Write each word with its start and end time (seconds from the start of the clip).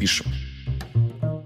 пишем. 0.00 0.26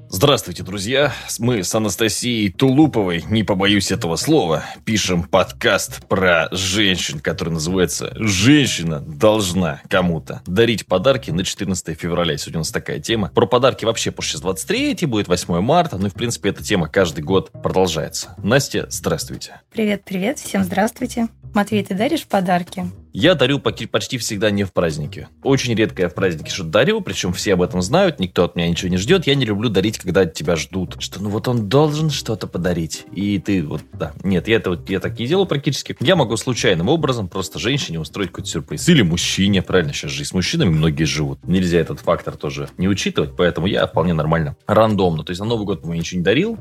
Здравствуйте, 0.08 0.62
друзья! 0.62 1.12
Мы 1.40 1.64
с 1.64 1.74
Анастасией 1.74 2.48
Тулуповой, 2.48 3.24
не 3.28 3.42
побоюсь 3.42 3.90
этого 3.90 4.14
слова, 4.14 4.64
пишем 4.84 5.24
подкаст 5.24 6.06
про 6.06 6.48
женщин, 6.52 7.18
который 7.18 7.50
называется 7.50 8.12
«Женщина 8.14 9.00
должна 9.00 9.82
кому-то 9.90 10.40
дарить 10.46 10.86
подарки 10.86 11.32
на 11.32 11.42
14 11.44 12.00
февраля». 12.00 12.38
Сегодня 12.38 12.58
у 12.58 12.60
нас 12.60 12.70
такая 12.70 13.00
тема. 13.00 13.32
Про 13.34 13.46
подарки 13.46 13.84
вообще, 13.84 14.12
потому 14.12 14.22
что 14.22 14.34
сейчас 14.34 14.42
23 14.42 15.04
будет 15.06 15.26
8 15.26 15.60
марта, 15.60 15.98
ну 15.98 16.06
и, 16.06 16.10
в 16.10 16.14
принципе, 16.14 16.50
эта 16.50 16.62
тема 16.62 16.88
каждый 16.88 17.24
год 17.24 17.50
продолжается. 17.50 18.36
Настя, 18.38 18.86
здравствуйте. 18.88 19.62
Привет-привет, 19.72 20.38
всем 20.38 20.62
здравствуйте. 20.62 21.26
Матвей, 21.54 21.84
ты 21.84 21.94
даришь 21.94 22.24
подарки? 22.24 22.88
Я 23.16 23.36
дарю 23.36 23.60
почти 23.60 24.18
всегда 24.18 24.50
не 24.50 24.64
в 24.64 24.72
празднике. 24.72 25.28
Очень 25.44 25.76
редко 25.76 26.02
я 26.02 26.08
в 26.08 26.14
празднике 26.14 26.50
что-то 26.50 26.70
дарю, 26.70 27.00
причем 27.00 27.32
все 27.32 27.52
об 27.52 27.62
этом 27.62 27.80
знают, 27.80 28.18
никто 28.18 28.42
от 28.42 28.56
меня 28.56 28.68
ничего 28.68 28.90
не 28.90 28.96
ждет. 28.96 29.28
Я 29.28 29.36
не 29.36 29.44
люблю 29.44 29.68
дарить, 29.68 29.98
когда 29.98 30.26
тебя 30.26 30.56
ждут. 30.56 30.96
Что 30.98 31.22
ну 31.22 31.28
вот 31.28 31.46
он 31.46 31.68
должен 31.68 32.10
что-то 32.10 32.48
подарить. 32.48 33.06
И 33.12 33.38
ты 33.38 33.62
вот, 33.62 33.82
да. 33.92 34.14
Нет, 34.24 34.48
я, 34.48 34.56
это, 34.56 34.70
вот, 34.70 34.90
я 34.90 34.98
так 34.98 35.16
не 35.16 35.28
делаю 35.28 35.46
практически. 35.46 35.96
Я 36.00 36.16
могу 36.16 36.36
случайным 36.36 36.88
образом 36.88 37.28
просто 37.28 37.60
женщине 37.60 38.00
устроить 38.00 38.30
какой-то 38.30 38.50
сюрприз. 38.50 38.88
Или 38.88 39.02
мужчине, 39.02 39.62
правильно, 39.62 39.92
сейчас 39.92 40.10
же 40.10 40.22
и 40.22 40.24
с 40.24 40.34
мужчинами 40.34 40.70
многие 40.70 41.04
живут. 41.04 41.38
Нельзя 41.46 41.78
этот 41.78 42.00
фактор 42.00 42.36
тоже 42.36 42.68
не 42.78 42.88
учитывать, 42.88 43.36
поэтому 43.36 43.68
я 43.68 43.86
вполне 43.86 44.12
нормально, 44.12 44.56
рандомно. 44.66 45.22
То 45.22 45.30
есть 45.30 45.40
на 45.40 45.46
Новый 45.46 45.66
год 45.66 45.84
я 45.86 45.92
ничего 45.92 46.18
не 46.18 46.24
дарил, 46.24 46.58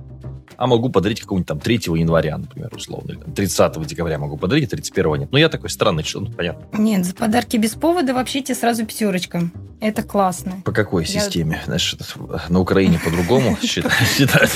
а 0.63 0.67
могу 0.67 0.88
подарить 0.88 1.20
какого-нибудь 1.20 1.48
там 1.48 1.59
3 1.59 1.76
января, 1.76 2.38
например, 2.38 2.70
условно, 2.73 3.12
или 3.12 3.20
там, 3.20 3.34
30 3.34 3.85
декабря 3.85 4.17
могу 4.17 4.38
подарить, 4.38 4.67
а 4.67 4.77
31 4.77 5.16
нет. 5.20 5.31
Но 5.34 5.38
я 5.38 5.49
такой 5.49 5.70
странный 5.70 6.03
человек, 6.03 6.31
ну, 6.31 6.38
понятно. 6.38 6.77
Нет, 6.77 7.05
за 7.05 7.13
подарки 7.13 7.58
без 7.58 7.72
повода 7.72 8.13
вообще 8.13 8.41
тебе 8.41 8.55
сразу 8.55 8.86
пятерочка. 8.86 9.52
Это 9.81 10.02
классно. 10.02 10.62
По 10.63 10.72
какой 10.72 11.03
я... 11.03 11.20
системе? 11.20 11.62
Знаешь, 11.66 11.98
на 12.48 12.62
Украине 12.62 12.98
по-другому 13.03 13.58
считают. 13.62 14.50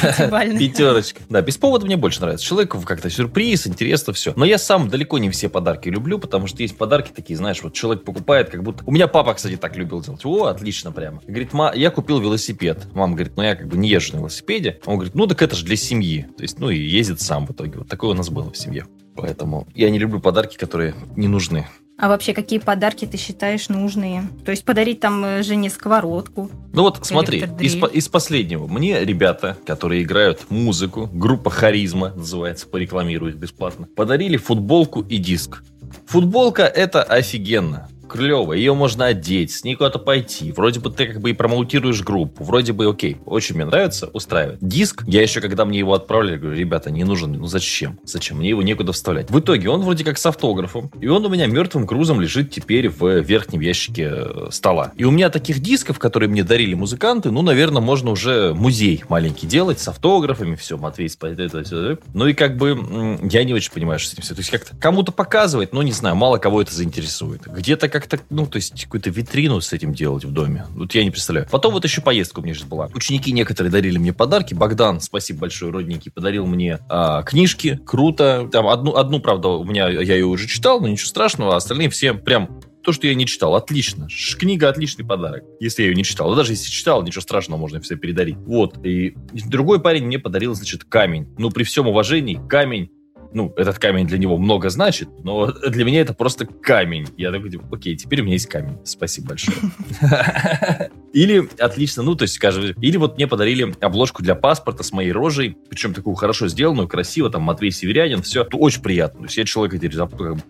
Пятерочка. 0.58 1.20
Да, 1.28 1.42
без 1.42 1.58
повода 1.58 1.86
мне 1.86 1.98
больше 1.98 2.22
нравится. 2.22 2.46
Человеку 2.46 2.80
как-то 2.80 3.10
сюрприз, 3.10 3.68
интересно, 3.68 4.14
все. 4.14 4.32
Но 4.38 4.46
я 4.46 4.58
сам 4.58 4.88
далеко 4.88 5.18
не 5.18 5.30
все 5.30 5.50
подарки 5.50 5.90
люблю, 5.90 6.20
потому 6.20 6.48
что 6.48 6.62
есть 6.62 6.78
подарки 6.78 7.12
такие, 7.14 7.36
знаешь, 7.36 7.62
вот 7.62 7.74
человек 7.74 8.06
покупает, 8.06 8.50
как 8.50 8.64
будто... 8.64 8.86
У 8.86 8.92
меня 8.94 9.10
папа, 9.10 9.34
кстати, 9.34 9.58
так 9.58 9.76
любил 9.76 10.00
делать. 10.00 10.24
О, 10.24 10.46
отлично 10.46 10.94
прямо. 10.94 11.22
Говорит, 11.28 11.52
ма, 11.52 11.74
я 11.76 11.92
купил 11.92 12.22
велосипед. 12.22 12.88
Мама 12.94 13.16
говорит, 13.16 13.34
ну 13.36 13.44
я 13.44 13.58
как 13.58 13.68
бы 13.68 13.76
не 13.76 13.90
езжу 13.90 14.14
на 14.14 14.20
велосипеде. 14.20 14.80
Он 14.86 14.96
говорит, 14.96 15.14
ну 15.14 15.28
так 15.28 15.42
это 15.42 15.58
же 15.58 15.66
для 15.66 15.76
семьи. 15.76 15.97
То 16.02 16.44
есть, 16.44 16.60
ну 16.60 16.70
и 16.70 16.78
ездит 16.78 17.22
сам 17.22 17.46
в 17.46 17.52
итоге. 17.52 17.80
Вот 17.80 17.88
такое 17.88 18.12
у 18.12 18.14
нас 18.14 18.30
было 18.30 18.52
в 18.52 18.58
семье. 18.58 18.86
Поэтому 19.16 19.68
я 19.74 19.90
не 19.90 20.00
люблю 20.00 20.20
подарки, 20.20 20.58
которые 20.58 20.94
не 21.16 21.28
нужны. 21.28 21.66
А 22.00 22.10
вообще, 22.10 22.34
какие 22.34 22.60
подарки 22.60 23.06
ты 23.06 23.18
считаешь 23.18 23.70
нужные? 23.70 24.24
То 24.46 24.52
есть 24.52 24.64
подарить 24.64 25.00
там 25.00 25.26
э, 25.26 25.42
жене 25.42 25.72
сковородку? 25.72 26.52
Ну 26.72 26.84
вот 26.84 27.00
смотри, 27.04 27.44
из, 27.60 27.76
из 27.76 28.08
последнего. 28.08 28.68
Мне 28.68 29.04
ребята, 29.04 29.58
которые 29.66 30.04
играют 30.04 30.52
музыку, 30.52 31.10
группа 31.12 31.50
Харизма, 31.50 32.14
называется, 32.14 32.68
порекламирую 32.68 33.32
их 33.32 33.40
бесплатно, 33.40 33.88
подарили 33.96 34.38
футболку 34.38 35.02
и 35.02 35.18
диск. 35.18 35.64
Футболка 36.06 36.64
это 36.64 37.02
офигенно 37.02 37.90
клево, 38.08 38.54
ее 38.54 38.74
можно 38.74 39.06
одеть, 39.08 39.52
с 39.52 39.64
ней 39.64 39.76
куда-то 39.76 40.00
пойти. 40.00 40.52
Вроде 40.52 40.80
бы 40.80 40.90
ты 40.90 41.08
как 41.08 41.22
бы 41.22 41.30
и 41.30 41.34
промоутируешь 41.34 42.02
группу. 42.02 42.44
Вроде 42.44 42.74
бы 42.74 42.88
окей, 42.88 43.18
очень 43.26 43.56
мне 43.56 43.66
нравится, 43.66 44.08
устраивает. 44.14 44.60
Диск, 44.62 45.04
я 45.08 45.22
еще 45.22 45.42
когда 45.42 45.66
мне 45.66 45.80
его 45.80 45.94
отправили, 45.94 46.38
говорю, 46.38 46.58
ребята, 46.58 46.92
не 46.92 47.04
нужен, 47.04 47.34
ну 47.34 47.48
зачем? 47.48 48.00
Зачем? 48.04 48.38
Мне 48.38 48.50
его 48.50 48.62
некуда 48.62 48.94
вставлять. 48.94 49.30
В 49.30 49.40
итоге 49.40 49.70
он 49.70 49.82
вроде 49.82 50.04
как 50.04 50.18
с 50.18 50.26
автографом, 50.26 50.92
и 51.00 51.08
он 51.08 51.26
у 51.26 51.30
меня 51.30 51.48
мертвым 51.48 51.86
грузом 51.86 52.22
лежит 52.22 52.52
теперь 52.52 52.90
в 52.90 53.20
верхнем 53.20 53.62
ящике 53.62 54.12
э, 54.12 54.48
стола. 54.52 54.92
И 54.96 55.04
у 55.04 55.12
меня 55.12 55.30
таких 55.30 55.60
дисков, 55.60 56.00
которые 56.00 56.30
мне 56.30 56.44
дарили 56.44 56.74
музыканты, 56.74 57.32
ну, 57.32 57.42
наверное, 57.42 57.82
можно 57.82 58.12
уже 58.12 58.54
музей 58.54 59.04
маленький 59.10 59.48
делать 59.48 59.80
с 59.80 59.88
автографами, 59.88 60.56
все, 60.56 60.78
Матвей, 60.78 61.08
это, 61.08 61.64
все. 61.64 61.98
Ну 62.14 62.28
и 62.28 62.34
как 62.34 62.58
бы 62.58 63.20
я 63.30 63.44
не 63.44 63.54
очень 63.54 63.72
понимаю, 63.72 64.00
что 64.00 64.10
с 64.10 64.14
этим 64.14 64.24
все. 64.24 64.36
То 64.36 64.40
есть 64.40 64.52
как-то 64.52 64.76
кому-то 64.76 65.12
показывать, 65.12 65.74
но 65.74 65.84
не 65.84 65.92
знаю, 65.92 66.16
мало 66.16 66.38
кого 66.38 66.62
это 66.62 66.74
заинтересует. 66.74 67.48
Где-то 67.48 67.90
как-то, 68.00 68.20
ну, 68.30 68.46
то 68.46 68.58
есть 68.58 68.86
какую-то 68.86 69.10
витрину 69.10 69.62
с 69.62 69.74
этим 69.74 69.94
делать 69.94 70.26
в 70.26 70.32
доме. 70.32 70.66
Вот 70.72 70.94
я 70.94 71.04
не 71.04 71.12
представляю. 71.12 71.48
Потом 71.50 71.74
вот 71.74 71.84
еще 71.84 72.02
поездка 72.02 72.40
у 72.40 72.44
меня 72.44 72.54
сейчас 72.54 72.68
была. 72.68 72.90
Ученики 72.94 73.32
некоторые 73.32 73.72
дарили 73.72 73.98
мне 73.98 74.14
подарки. 74.14 74.54
Богдан, 74.54 75.02
спасибо 75.02 75.42
большое, 75.42 75.72
родненький, 75.72 76.12
подарил 76.12 76.46
мне 76.46 76.80
а, 76.90 77.24
книжки. 77.24 77.80
Круто. 77.86 78.50
Там 78.52 78.68
одну, 78.68 78.96
одну, 78.96 79.20
правда, 79.20 79.50
у 79.50 79.64
меня, 79.64 79.90
я 79.90 80.16
ее 80.16 80.26
уже 80.26 80.48
читал, 80.48 80.80
но 80.80 80.88
ничего 80.88 81.08
страшного. 81.08 81.54
А 81.54 81.58
остальные 81.58 81.90
все 81.90 82.14
прям 82.14 82.62
то, 82.88 82.94
что 82.94 83.06
я 83.06 83.16
не 83.16 83.26
читал, 83.26 83.56
отлично. 83.56 84.08
Книга 84.40 84.70
отличный 84.70 85.06
подарок, 85.06 85.44
если 85.60 85.82
я 85.82 85.90
ее 85.90 85.96
не 85.96 86.06
читал. 86.06 86.34
даже 86.36 86.54
если 86.54 86.70
читал, 86.70 87.04
ничего 87.04 87.22
страшного, 87.22 87.60
можно 87.60 87.82
все 87.82 87.98
передарить. 87.98 88.38
Вот. 88.38 88.78
И 88.86 89.14
другой 89.34 89.82
парень 89.82 90.06
мне 90.06 90.20
подарил, 90.20 90.56
значит, 90.56 90.86
камень. 90.86 91.28
Ну, 91.38 91.50
при 91.50 91.64
всем 91.64 91.88
уважении, 91.88 92.40
камень 92.48 92.90
ну, 93.38 93.54
этот 93.56 93.78
камень 93.78 94.08
для 94.08 94.18
него 94.18 94.38
много 94.38 94.70
значит, 94.70 95.10
но 95.24 95.52
для 95.70 95.86
меня 95.86 96.02
это 96.02 96.14
просто 96.14 96.46
камень. 96.46 97.08
Я 97.18 97.32
такой, 97.32 97.52
типа, 97.52 97.66
окей, 97.72 97.96
теперь 97.96 98.22
у 98.22 98.24
меня 98.24 98.34
есть 98.34 98.48
камень. 98.48 98.78
Спасибо 98.84 99.30
большое. 99.30 99.58
Или, 101.18 101.50
отлично, 101.58 102.04
ну, 102.04 102.14
то 102.14 102.26
есть, 102.26 102.36
скажем, 102.36 102.76
или 102.80 102.98
вот 102.98 103.16
мне 103.16 103.26
подарили 103.26 103.74
обложку 103.82 104.22
для 104.22 104.36
паспорта 104.36 104.84
с 104.84 104.92
моей 104.92 105.12
рожей, 105.12 105.58
причем 105.68 105.96
такую 105.96 106.16
хорошо 106.16 106.48
сделанную, 106.48 106.88
красиво, 106.88 107.32
там, 107.32 107.42
Матвей 107.42 107.72
Северянин, 107.72 108.22
все, 108.22 108.44
это 108.44 108.56
очень 108.56 108.84
приятно. 108.84 109.22
То 109.22 109.26
есть, 109.26 109.38
я 109.38 109.44
человека 109.46 109.80
теперь 109.80 109.98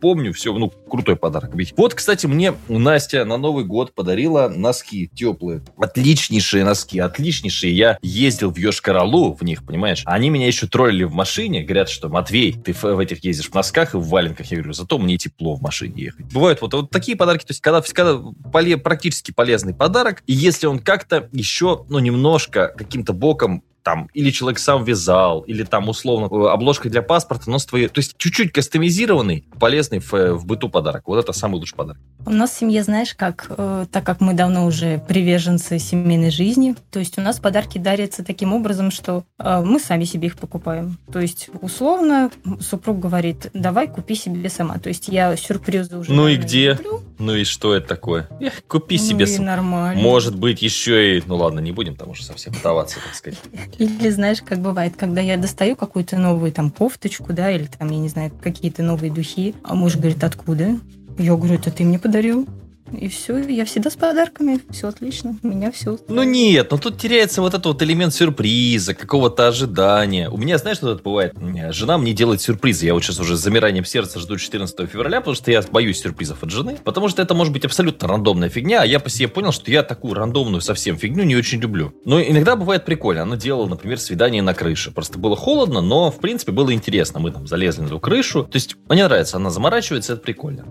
помню, 0.01 0.33
все, 0.33 0.53
ну, 0.53 0.69
крутой 0.69 1.15
подарок. 1.15 1.53
Вот, 1.77 1.93
кстати, 1.93 2.25
мне 2.25 2.53
Настя 2.67 3.23
на 3.23 3.37
Новый 3.37 3.63
год 3.63 3.95
подарила 3.95 4.49
носки 4.49 5.09
теплые. 5.15 5.63
Отличнейшие 5.77 6.65
носки, 6.65 6.99
отличнейшие. 6.99 7.73
Я 7.73 7.97
ездил 8.01 8.51
в 8.51 8.57
Йошкар-Олу 8.57 9.37
в 9.37 9.43
них, 9.45 9.65
понимаешь? 9.65 10.01
Они 10.03 10.29
меня 10.29 10.47
еще 10.47 10.67
троллили 10.67 11.05
в 11.05 11.13
машине, 11.13 11.63
говорят, 11.63 11.87
что, 11.87 12.09
Матвей, 12.09 12.51
ты 12.51 12.73
в 12.73 12.99
этих 12.99 13.23
ездишь 13.23 13.49
в 13.49 13.53
носках 13.53 13.93
и 13.93 13.97
в 13.97 14.05
валенках. 14.09 14.51
Я 14.51 14.57
говорю, 14.57 14.73
зато 14.73 14.97
мне 14.97 15.17
тепло 15.17 15.55
в 15.55 15.61
машине 15.61 16.03
ехать. 16.03 16.25
Бывают 16.33 16.59
вот, 16.59 16.73
вот 16.73 16.89
такие 16.89 17.15
подарки, 17.15 17.45
то 17.45 17.51
есть 17.51 17.61
когда, 17.61 17.81
когда 17.81 18.19
поле, 18.51 18.75
практически 18.75 19.31
полезный 19.31 19.73
подарок, 19.73 20.23
и 20.27 20.33
если 20.33 20.56
он 20.65 20.79
как-то 20.79 21.29
еще, 21.31 21.85
ну, 21.89 21.99
немножко 21.99 22.73
каким-то 22.77 23.13
боком 23.13 23.63
там, 23.87 24.09
или 24.13 24.31
человек 24.31 24.59
сам 24.59 24.83
вязал, 24.83 25.43
или 25.47 25.63
там, 25.63 25.87
условно, 25.87 26.27
э, 26.29 26.49
обложка 26.49 26.89
для 26.89 27.01
паспорта, 27.01 27.49
но 27.49 27.57
с 27.57 27.65
твоей... 27.65 27.87
То 27.87 27.99
есть 27.99 28.17
чуть-чуть 28.17 28.51
кастомизированный, 28.51 29.45
полезный 29.61 29.99
в, 29.99 30.11
в 30.11 30.45
быту 30.45 30.67
подарок. 30.67 31.03
Вот 31.05 31.17
это 31.17 31.31
самый 31.31 31.55
лучший 31.55 31.77
подарок. 31.77 32.01
У 32.25 32.31
нас 32.31 32.51
в 32.51 32.59
семье, 32.59 32.83
знаешь, 32.83 33.13
как, 33.13 33.45
э, 33.49 33.85
так 33.89 34.03
как 34.03 34.19
мы 34.19 34.33
давно 34.33 34.65
уже 34.65 35.01
приверженцы 35.07 35.79
семейной 35.79 36.31
жизни, 36.31 36.75
то 36.91 36.99
есть 36.99 37.17
у 37.17 37.21
нас 37.21 37.39
подарки 37.39 37.77
дарятся 37.77 38.25
таким 38.25 38.51
образом, 38.53 38.91
что 38.91 39.23
э, 39.39 39.61
мы 39.63 39.79
сами 39.79 40.03
себе 40.03 40.27
их 40.27 40.35
покупаем. 40.35 40.97
То 41.09 41.19
есть, 41.21 41.49
условно, 41.61 42.29
супруг 42.59 42.99
говорит, 42.99 43.49
давай 43.53 43.87
купи 43.87 44.15
себе 44.15 44.49
сама. 44.49 44.79
То 44.79 44.89
есть 44.89 45.07
я 45.07 45.37
сюрпризы 45.37 45.97
уже... 45.97 46.11
Ну 46.11 46.27
и 46.27 46.35
где? 46.35 46.71
Люблю. 46.73 47.03
Ну 47.19 47.35
и 47.35 47.45
что 47.45 47.73
это 47.73 47.87
такое? 47.87 48.27
Эх, 48.41 48.63
купи 48.67 48.97
ну 48.97 49.03
себе 49.03 49.27
сама. 49.27 49.55
нормально. 49.55 50.01
Может 50.01 50.35
быть, 50.35 50.61
еще 50.61 51.17
и... 51.17 51.23
Ну 51.25 51.37
ладно, 51.37 51.61
не 51.61 51.71
будем 51.71 51.95
там 51.95 52.09
уже 52.09 52.25
совсем 52.25 52.51
вдаваться, 52.51 52.97
так 53.01 53.15
сказать. 53.15 53.39
Или 53.77 54.09
знаешь, 54.09 54.41
как 54.41 54.59
бывает, 54.59 54.95
когда 54.97 55.21
я 55.21 55.37
достаю 55.37 55.75
какую-то 55.75 56.17
новую 56.17 56.51
там 56.51 56.71
кофточку, 56.71 57.31
да, 57.33 57.51
или 57.51 57.65
там, 57.65 57.89
я 57.89 57.99
не 57.99 58.09
знаю, 58.09 58.31
какие-то 58.41 58.81
новые 58.81 59.11
духи, 59.11 59.55
а 59.63 59.75
муж 59.75 59.95
говорит, 59.95 60.23
откуда? 60.23 60.79
Я 61.17 61.35
говорю, 61.35 61.55
это 61.55 61.69
ты 61.69 61.83
мне 61.83 61.99
подарил. 61.99 62.47
И 62.91 63.09
все, 63.09 63.37
я 63.37 63.65
всегда 63.65 63.89
с 63.89 63.95
подарками, 63.95 64.61
все 64.69 64.87
отлично, 64.87 65.35
у 65.43 65.47
меня 65.47 65.71
все. 65.71 65.97
Ну 66.07 66.23
нет, 66.23 66.71
но 66.71 66.77
тут 66.77 66.97
теряется 66.97 67.41
вот 67.41 67.53
этот 67.53 67.65
вот 67.65 67.81
элемент 67.83 68.13
сюрприза, 68.13 68.93
какого-то 68.93 69.47
ожидания. 69.47 70.29
У 70.29 70.37
меня, 70.37 70.57
знаешь, 70.57 70.77
что 70.77 70.91
это 70.91 71.03
бывает? 71.03 71.33
Жена 71.71 71.97
мне 71.97 72.13
делает 72.13 72.41
сюрпризы. 72.41 72.85
Я 72.85 72.93
вот 72.93 73.03
сейчас 73.03 73.19
уже 73.19 73.35
с 73.37 73.41
замиранием 73.41 73.85
сердца 73.85 74.19
жду 74.19 74.37
14 74.37 74.89
февраля, 74.89 75.19
потому 75.19 75.35
что 75.35 75.51
я 75.51 75.61
боюсь 75.61 75.99
сюрпризов 76.01 76.43
от 76.43 76.49
жены. 76.49 76.77
Потому 76.83 77.09
что 77.09 77.21
это 77.21 77.33
может 77.33 77.53
быть 77.53 77.65
абсолютно 77.65 78.07
рандомная 78.07 78.49
фигня, 78.49 78.81
а 78.81 78.85
я 78.85 78.99
по 78.99 79.09
себе 79.09 79.27
понял, 79.27 79.51
что 79.51 79.69
я 79.71 79.83
такую 79.83 80.13
рандомную 80.13 80.61
совсем 80.61 80.97
фигню 80.97 81.23
не 81.23 81.35
очень 81.35 81.59
люблю. 81.59 81.93
Но 82.05 82.21
иногда 82.21 82.55
бывает 82.55 82.85
прикольно. 82.85 83.23
Она 83.23 83.35
делала, 83.35 83.67
например, 83.67 83.99
свидание 83.99 84.41
на 84.41 84.53
крыше. 84.53 84.91
Просто 84.91 85.19
было 85.19 85.35
холодно, 85.35 85.81
но, 85.81 86.11
в 86.11 86.19
принципе, 86.19 86.51
было 86.51 86.73
интересно. 86.73 87.19
Мы 87.19 87.31
там 87.31 87.47
залезли 87.47 87.81
на 87.81 87.87
эту 87.87 87.99
крышу. 87.99 88.43
То 88.43 88.55
есть, 88.55 88.75
мне 88.89 89.03
нравится, 89.03 89.37
она 89.37 89.49
заморачивается, 89.49 90.13
это 90.13 90.21
прикольно. 90.21 90.65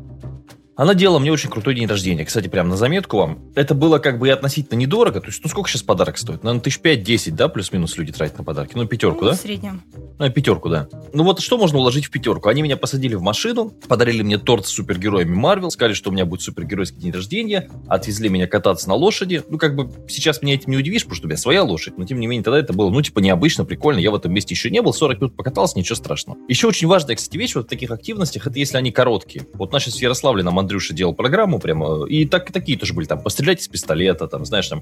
Она 0.77 0.93
делала 0.93 1.19
мне 1.19 1.33
очень 1.33 1.49
крутой 1.49 1.75
день 1.75 1.87
рождения. 1.87 2.25
Кстати, 2.27 2.49
прям 2.49 2.69
на 2.69 2.77
заметку 2.77 3.17
вам. 3.17 3.39
Это 3.55 3.75
было 3.75 3.99
как 3.99 4.19
бы 4.19 4.29
и 4.29 4.31
относительно 4.31 4.79
недорого. 4.79 5.21
То 5.21 5.29
есть, 5.29 5.41
ну 5.43 5.49
сколько 5.49 5.71
сейчас 5.71 5.83
подарок 5.83 6.19
стоит? 6.19 6.45
Наверное, 6.45 6.63
тысяч 6.63 6.81
пять-десять, 6.81 7.35
да, 7.35 7.49
плюс-минус 7.49 7.97
люди 7.97 8.13
тратят 8.13 8.37
на 8.37 8.45
подарки. 8.45 8.73
Ну, 8.75 8.87
пятерку, 8.87 9.25
ну, 9.25 9.31
да? 9.31 9.37
В 9.37 9.41
среднем. 9.41 9.83
Ну, 10.19 10.31
пятерку, 10.31 10.69
да. 10.69 10.89
Ну 11.15 11.25
вот 11.25 11.41
что 11.41 11.57
можно 11.57 11.79
уложить 11.79 12.05
в 12.05 12.11
пятерку? 12.11 12.51
Они 12.51 12.61
меня 12.61 12.77
посадили 12.77 13.15
в 13.15 13.23
машину, 13.23 13.73
подарили 13.89 14.21
мне 14.23 14.37
торт 14.37 14.67
с 14.67 14.71
супергероями 14.71 15.35
Марвел, 15.35 15.71
сказали, 15.71 15.95
что 15.95 16.11
у 16.11 16.13
меня 16.13 16.27
будет 16.27 16.43
супергеройский 16.43 17.01
день 17.01 17.13
рождения, 17.13 17.71
отвезли 17.89 18.29
меня 18.29 18.47
кататься 18.47 18.89
на 18.89 18.95
лошади. 18.95 19.43
Ну, 19.49 19.57
как 19.57 19.77
бы 19.77 19.91
сейчас 20.09 20.43
меня 20.43 20.55
этим 20.55 20.73
не 20.73 20.77
удивишь, 20.77 21.05
потому 21.05 21.17
что 21.17 21.27
у 21.27 21.29
меня 21.29 21.39
своя 21.39 21.63
лошадь. 21.63 21.97
Но, 21.97 22.05
тем 22.05 22.21
не 22.21 22.27
менее, 22.27 22.45
тогда 22.45 22.59
это 22.59 22.75
было, 22.75 22.91
ну, 22.91 23.01
типа, 23.01 23.21
необычно, 23.21 23.65
прикольно. 23.65 23.99
Я 23.99 24.11
в 24.11 24.15
этом 24.15 24.31
месте 24.31 24.55
еще 24.55 24.71
не 24.71 24.83
был, 24.83 24.93
40 24.93 25.21
минут 25.21 25.37
покатался, 25.37 25.79
ничего 25.79 25.97
страшного. 25.97 26.39
Еще 26.49 26.67
очень 26.67 26.87
важная, 26.87 27.17
кстати, 27.17 27.39
вещь 27.39 27.55
вот 27.55 27.65
в 27.65 27.69
таких 27.69 27.91
активностях, 27.91 28.47
это 28.47 28.59
если 28.59 28.77
они 28.77 28.93
короткие. 28.93 29.47
Вот 29.55 29.73
сейчас 29.73 29.97
в 29.97 30.03
Ярославле 30.03 30.43
нам 30.43 30.66
Андрюша 30.67 30.95
делал 30.95 31.15
программу 31.15 31.61
прямо, 31.61 32.07
и 32.07 32.27
так, 32.27 32.51
такие 32.51 32.77
тоже 32.77 32.93
были, 32.93 33.07
там, 33.07 33.21
пострелять 33.21 33.61
из 33.61 33.69
пистолета, 33.69 34.27
там, 34.27 34.45
знаешь, 34.45 34.69
там, 34.69 34.81